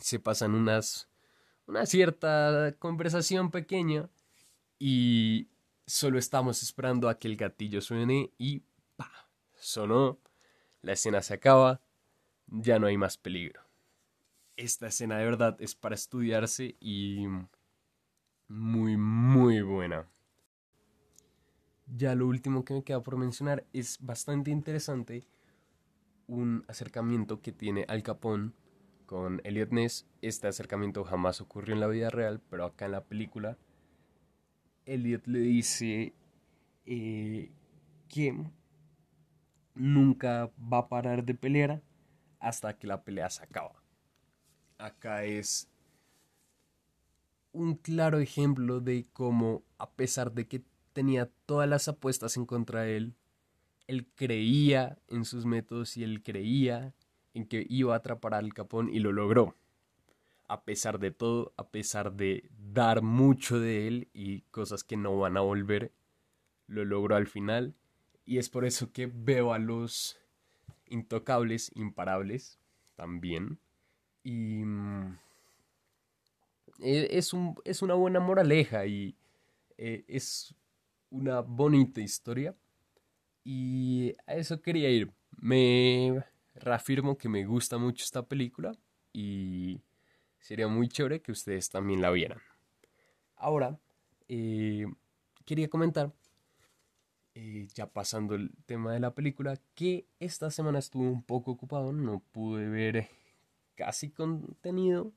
se 0.00 0.18
pasan 0.18 0.54
unas, 0.54 1.08
una 1.66 1.86
cierta 1.86 2.74
conversación 2.78 3.50
pequeña 3.50 4.08
y 4.78 5.48
solo 5.86 6.18
estamos 6.18 6.62
esperando 6.62 7.08
a 7.08 7.18
que 7.18 7.28
el 7.28 7.36
gatillo 7.36 7.80
suene 7.80 8.32
y. 8.38 8.62
Sonó, 9.58 10.18
la 10.82 10.92
escena 10.92 11.22
se 11.22 11.34
acaba, 11.34 11.80
ya 12.46 12.78
no 12.78 12.86
hay 12.86 12.96
más 12.96 13.18
peligro. 13.18 13.62
Esta 14.56 14.88
escena 14.88 15.18
de 15.18 15.24
verdad 15.24 15.56
es 15.60 15.74
para 15.74 15.94
estudiarse 15.94 16.76
y 16.80 17.26
muy, 18.48 18.96
muy 18.96 19.62
buena. 19.62 20.08
Ya 21.86 22.14
lo 22.14 22.26
último 22.26 22.64
que 22.64 22.74
me 22.74 22.84
queda 22.84 23.02
por 23.02 23.16
mencionar 23.16 23.66
es 23.72 23.98
bastante 24.00 24.50
interesante 24.50 25.26
un 26.26 26.64
acercamiento 26.68 27.40
que 27.40 27.52
tiene 27.52 27.84
Al 27.88 28.02
Capone 28.02 28.52
con 29.06 29.40
Elliot 29.44 29.70
Ness. 29.70 30.06
Este 30.20 30.48
acercamiento 30.48 31.02
jamás 31.04 31.40
ocurrió 31.40 31.74
en 31.74 31.80
la 31.80 31.86
vida 31.86 32.10
real, 32.10 32.40
pero 32.50 32.64
acá 32.66 32.84
en 32.84 32.92
la 32.92 33.04
película, 33.04 33.56
Elliot 34.84 35.26
le 35.26 35.38
dice 35.40 36.14
eh, 36.84 37.50
que 38.08 38.50
nunca 39.78 40.50
va 40.60 40.78
a 40.78 40.88
parar 40.88 41.24
de 41.24 41.34
pelear 41.34 41.82
hasta 42.40 42.76
que 42.78 42.86
la 42.86 43.02
pelea 43.02 43.30
se 43.30 43.42
acaba. 43.42 43.82
Acá 44.78 45.24
es 45.24 45.68
un 47.52 47.74
claro 47.74 48.18
ejemplo 48.18 48.80
de 48.80 49.06
cómo, 49.12 49.62
a 49.78 49.90
pesar 49.90 50.32
de 50.32 50.46
que 50.46 50.62
tenía 50.92 51.30
todas 51.46 51.68
las 51.68 51.88
apuestas 51.88 52.36
en 52.36 52.46
contra 52.46 52.82
de 52.82 52.96
él, 52.96 53.14
él 53.86 54.06
creía 54.14 54.98
en 55.08 55.24
sus 55.24 55.46
métodos 55.46 55.96
y 55.96 56.04
él 56.04 56.22
creía 56.22 56.94
en 57.34 57.46
que 57.46 57.66
iba 57.68 57.94
a 57.94 57.98
atrapar 57.98 58.34
al 58.34 58.52
Capón 58.52 58.88
y 58.90 58.98
lo 58.98 59.12
logró. 59.12 59.56
A 60.46 60.64
pesar 60.64 60.98
de 60.98 61.10
todo, 61.10 61.52
a 61.56 61.68
pesar 61.68 62.12
de 62.14 62.50
dar 62.72 63.02
mucho 63.02 63.58
de 63.58 63.86
él 63.86 64.08
y 64.12 64.42
cosas 64.50 64.84
que 64.84 64.96
no 64.96 65.18
van 65.18 65.36
a 65.36 65.40
volver, 65.40 65.92
lo 66.66 66.84
logró 66.84 67.16
al 67.16 67.26
final. 67.26 67.74
Y 68.28 68.36
es 68.36 68.50
por 68.50 68.66
eso 68.66 68.92
que 68.92 69.06
veo 69.06 69.54
a 69.54 69.58
los 69.58 70.20
intocables, 70.84 71.72
imparables, 71.74 72.58
también. 72.94 73.58
Y 74.22 74.64
mm, 74.66 75.18
e, 76.80 77.08
es, 77.10 77.32
un, 77.32 77.54
es 77.64 77.80
una 77.80 77.94
buena 77.94 78.20
moraleja 78.20 78.84
y 78.84 79.16
eh, 79.78 80.04
es 80.08 80.54
una 81.08 81.40
bonita 81.40 82.02
historia. 82.02 82.54
Y 83.44 84.12
a 84.26 84.34
eso 84.34 84.60
quería 84.60 84.90
ir. 84.90 85.10
Me 85.38 86.22
reafirmo 86.54 87.16
que 87.16 87.30
me 87.30 87.46
gusta 87.46 87.78
mucho 87.78 88.04
esta 88.04 88.26
película 88.26 88.72
y 89.10 89.80
sería 90.38 90.68
muy 90.68 90.88
chévere 90.88 91.22
que 91.22 91.32
ustedes 91.32 91.70
también 91.70 92.02
la 92.02 92.10
vieran. 92.10 92.42
Ahora, 93.36 93.80
eh, 94.28 94.84
quería 95.46 95.70
comentar, 95.70 96.12
eh, 97.40 97.68
ya 97.72 97.86
pasando 97.86 98.34
el 98.34 98.50
tema 98.66 98.92
de 98.92 98.98
la 98.98 99.14
película, 99.14 99.60
que 99.76 100.08
esta 100.18 100.50
semana 100.50 100.80
estuve 100.80 101.06
un 101.06 101.22
poco 101.22 101.52
ocupado, 101.52 101.92
no 101.92 102.18
pude 102.32 102.68
ver 102.68 103.08
casi 103.76 104.10
contenido, 104.10 105.12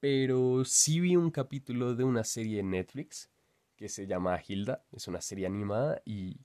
pero 0.00 0.64
sí 0.64 0.98
vi 0.98 1.14
un 1.14 1.30
capítulo 1.30 1.94
de 1.94 2.02
una 2.02 2.24
serie 2.24 2.58
en 2.58 2.70
Netflix 2.70 3.30
que 3.76 3.88
se 3.88 4.08
llama 4.08 4.40
Hilda, 4.44 4.84
es 4.90 5.06
una 5.06 5.20
serie 5.20 5.46
animada 5.46 6.02
y 6.04 6.40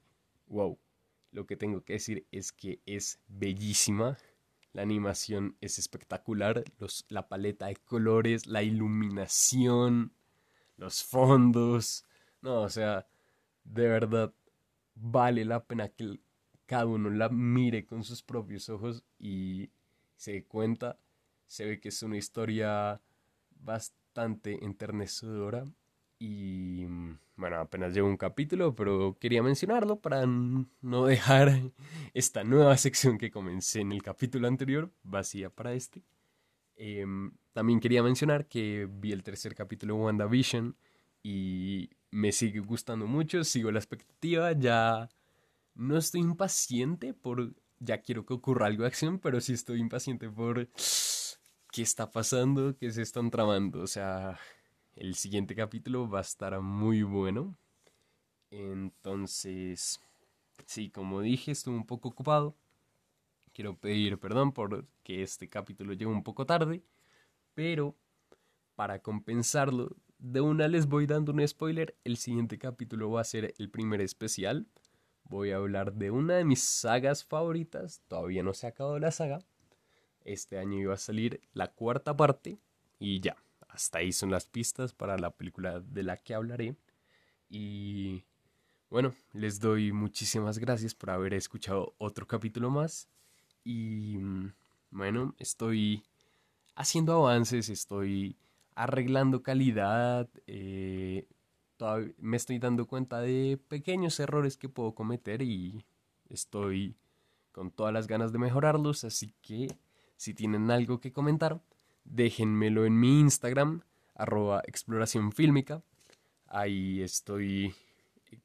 wow, 0.46 0.78
lo 1.32 1.48
que 1.48 1.58
tengo 1.58 1.84
que 1.84 1.94
decir 1.94 2.28
es 2.32 2.52
que 2.52 2.80
es 2.86 3.20
bellísima. 3.28 4.20
La 4.72 4.84
animación 4.84 5.58
es 5.62 5.80
espectacular. 5.80 6.64
Los, 6.78 7.08
la 7.10 7.28
paleta 7.28 7.66
de 7.66 7.78
colores, 7.78 8.46
la 8.46 8.62
iluminación, 8.62 10.14
los 10.76 11.04
fondos. 11.04 12.06
No, 12.44 12.62
o 12.62 12.70
sea, 12.70 13.08
de 13.64 13.88
verdad 13.88 14.32
vale 15.00 15.46
la 15.46 15.64
pena 15.64 15.90
que 15.90 16.20
cada 16.66 16.86
uno 16.86 17.10
la 17.10 17.30
mire 17.30 17.86
con 17.86 18.04
sus 18.04 18.22
propios 18.24 18.70
ojos 18.70 19.04
y 19.20 19.70
se 20.16 20.34
dé 20.34 20.44
cuenta. 20.46 21.00
Se 21.46 21.66
ve 21.66 21.80
que 21.80 21.90
es 21.90 22.04
una 22.04 22.18
historia 22.18 23.02
bastante 23.60 24.64
enternecedora 24.64 25.66
y 26.20 26.86
mm, 26.88 27.20
bueno, 27.38 27.58
apenas 27.58 27.94
llevo 27.94 28.08
un 28.08 28.18
capítulo, 28.18 28.76
pero 28.76 29.18
quería 29.20 29.44
mencionarlo 29.44 30.00
para 30.00 30.26
no 30.26 31.06
dejar 31.06 31.72
esta 32.14 32.44
nueva 32.44 32.76
sección 32.78 33.18
que 33.18 33.32
comencé 33.32 33.82
en 33.82 33.92
el 33.92 34.02
capítulo 34.02 34.48
anterior 34.48 34.92
vacía 35.04 35.50
para 35.50 35.74
este. 35.74 36.04
Em, 36.76 37.32
también 37.54 37.80
quería 37.80 38.04
mencionar 38.04 38.48
que 38.48 38.88
vi 38.90 39.12
el 39.12 39.24
tercer 39.24 39.56
capítulo 39.56 39.96
de 39.96 40.02
WandaVision 40.02 40.76
y 41.24 41.90
me 42.12 42.32
sigue 42.32 42.60
gustando 42.60 43.08
mucho, 43.08 43.44
sigo 43.44 43.72
la 43.72 43.80
expectativa, 43.80 44.52
ya 44.54 45.10
no 45.76 45.98
estoy 45.98 46.22
impaciente 46.22 47.14
por, 47.14 47.54
ya 47.80 48.02
quiero 48.02 48.26
que 48.26 48.34
ocurra 48.34 48.68
algo 48.68 48.84
de 48.84 48.88
acción, 48.88 49.20
pero 49.20 49.42
sí 49.42 49.54
estoy 49.54 49.80
impaciente 49.80 50.30
por 50.30 50.70
qué 51.72 51.82
está 51.82 52.12
pasando, 52.12 52.76
qué 52.78 52.92
se 52.92 53.02
están 53.02 53.30
tramando, 53.30 53.82
o 53.82 53.88
sea, 53.88 54.40
el 54.96 55.16
siguiente 55.16 55.56
capítulo 55.56 56.10
va 56.10 56.20
a 56.20 56.22
estar 56.22 56.60
muy 56.60 57.04
bueno. 57.04 57.56
Entonces, 58.50 60.00
sí, 60.66 60.90
como 60.90 61.22
dije, 61.22 61.52
estuve 61.52 61.76
un 61.76 61.86
poco 61.86 62.10
ocupado. 62.10 62.56
Quiero 63.54 63.76
pedir 63.78 64.20
perdón 64.20 64.54
por 64.54 64.88
que 65.04 65.24
este 65.24 65.50
capítulo 65.50 65.94
llegó 65.94 66.12
un 66.12 66.24
poco 66.24 66.46
tarde, 66.46 66.84
pero 67.54 67.96
para 68.76 69.00
compensarlo 69.00 69.96
de 70.20 70.42
una 70.42 70.68
les 70.68 70.88
voy 70.88 71.06
dando 71.06 71.32
un 71.32 71.48
spoiler. 71.48 71.96
El 72.04 72.18
siguiente 72.18 72.58
capítulo 72.58 73.12
va 73.12 73.22
a 73.22 73.26
ser 73.26 73.54
el 73.58 73.70
primer 73.70 74.02
especial. 74.02 74.68
Voy 75.24 75.52
a 75.52 75.58
hablar 75.58 75.94
de 75.94 76.12
una 76.12 76.36
de 76.36 76.46
mis 76.46 76.64
sagas 76.64 77.24
favoritas. 77.24 78.02
Todavía 78.08 78.44
no 78.44 78.54
se 78.54 78.66
ha 78.66 78.70
acabado 78.70 79.00
la 79.00 79.12
saga. 79.12 79.40
Este 80.24 80.58
año 80.58 80.80
iba 80.80 80.94
a 80.94 80.98
salir 80.98 81.42
la 81.54 81.72
cuarta 81.72 82.16
parte. 82.16 82.60
Y 83.00 83.20
ya, 83.20 83.38
hasta 83.68 84.00
ahí 84.00 84.12
son 84.12 84.32
las 84.32 84.48
pistas 84.48 84.94
para 84.94 85.18
la 85.18 85.32
película 85.32 85.80
de 85.80 86.04
la 86.04 86.18
que 86.18 86.34
hablaré. 86.34 86.76
Y 87.50 88.24
bueno, 88.90 89.14
les 89.34 89.60
doy 89.60 89.92
muchísimas 89.92 90.58
gracias 90.60 90.96
por 90.96 91.12
haber 91.12 91.34
escuchado 91.34 91.94
otro 91.98 92.28
capítulo 92.28 92.70
más. 92.70 93.10
Y 93.64 94.18
mm, 94.18 94.54
bueno, 94.92 95.36
estoy 95.38 96.04
haciendo 96.76 97.14
avances, 97.14 97.70
estoy 97.70 98.38
arreglando 98.78 99.42
calidad, 99.42 100.30
eh, 100.46 101.28
me 102.20 102.38
estoy 102.38 102.60
dando 102.60 102.86
cuenta 102.86 103.20
de 103.20 103.60
pequeños 103.68 104.20
errores 104.20 104.56
que 104.56 104.70
puedo 104.70 104.94
cometer 104.94 105.42
y 105.42 105.84
estoy 106.30 106.96
con 107.52 107.72
todas 107.72 107.92
las 107.92 108.06
ganas 108.06 108.32
de 108.32 108.38
mejorarlos, 108.38 109.04
así 109.04 109.34
que 109.42 109.76
si 110.16 110.36
tienen 110.36 110.70
algo 110.70 111.00
que 111.00 111.12
comentar, 111.12 111.60
déjenmelo 112.04 112.86
en 112.86 113.00
mi 113.00 113.20
Instagram, 113.20 113.82
arroba 114.14 114.62
exploración 114.68 115.32
fílmica. 115.32 115.82
Ahí 116.46 117.02
estoy 117.02 117.74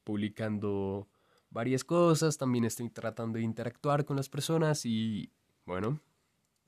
publicando 0.02 1.08
varias 1.50 1.84
cosas, 1.84 2.38
también 2.38 2.64
estoy 2.64 2.88
tratando 2.88 3.36
de 3.36 3.44
interactuar 3.44 4.06
con 4.06 4.16
las 4.16 4.30
personas 4.30 4.86
y 4.86 5.30
bueno, 5.66 6.00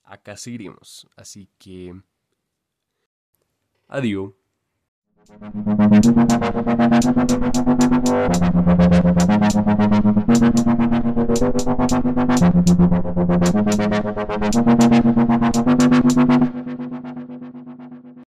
acá 0.04 0.36
seguiremos. 0.36 1.08
Así 1.16 1.48
que... 1.58 1.98
Adiós. 3.88 4.32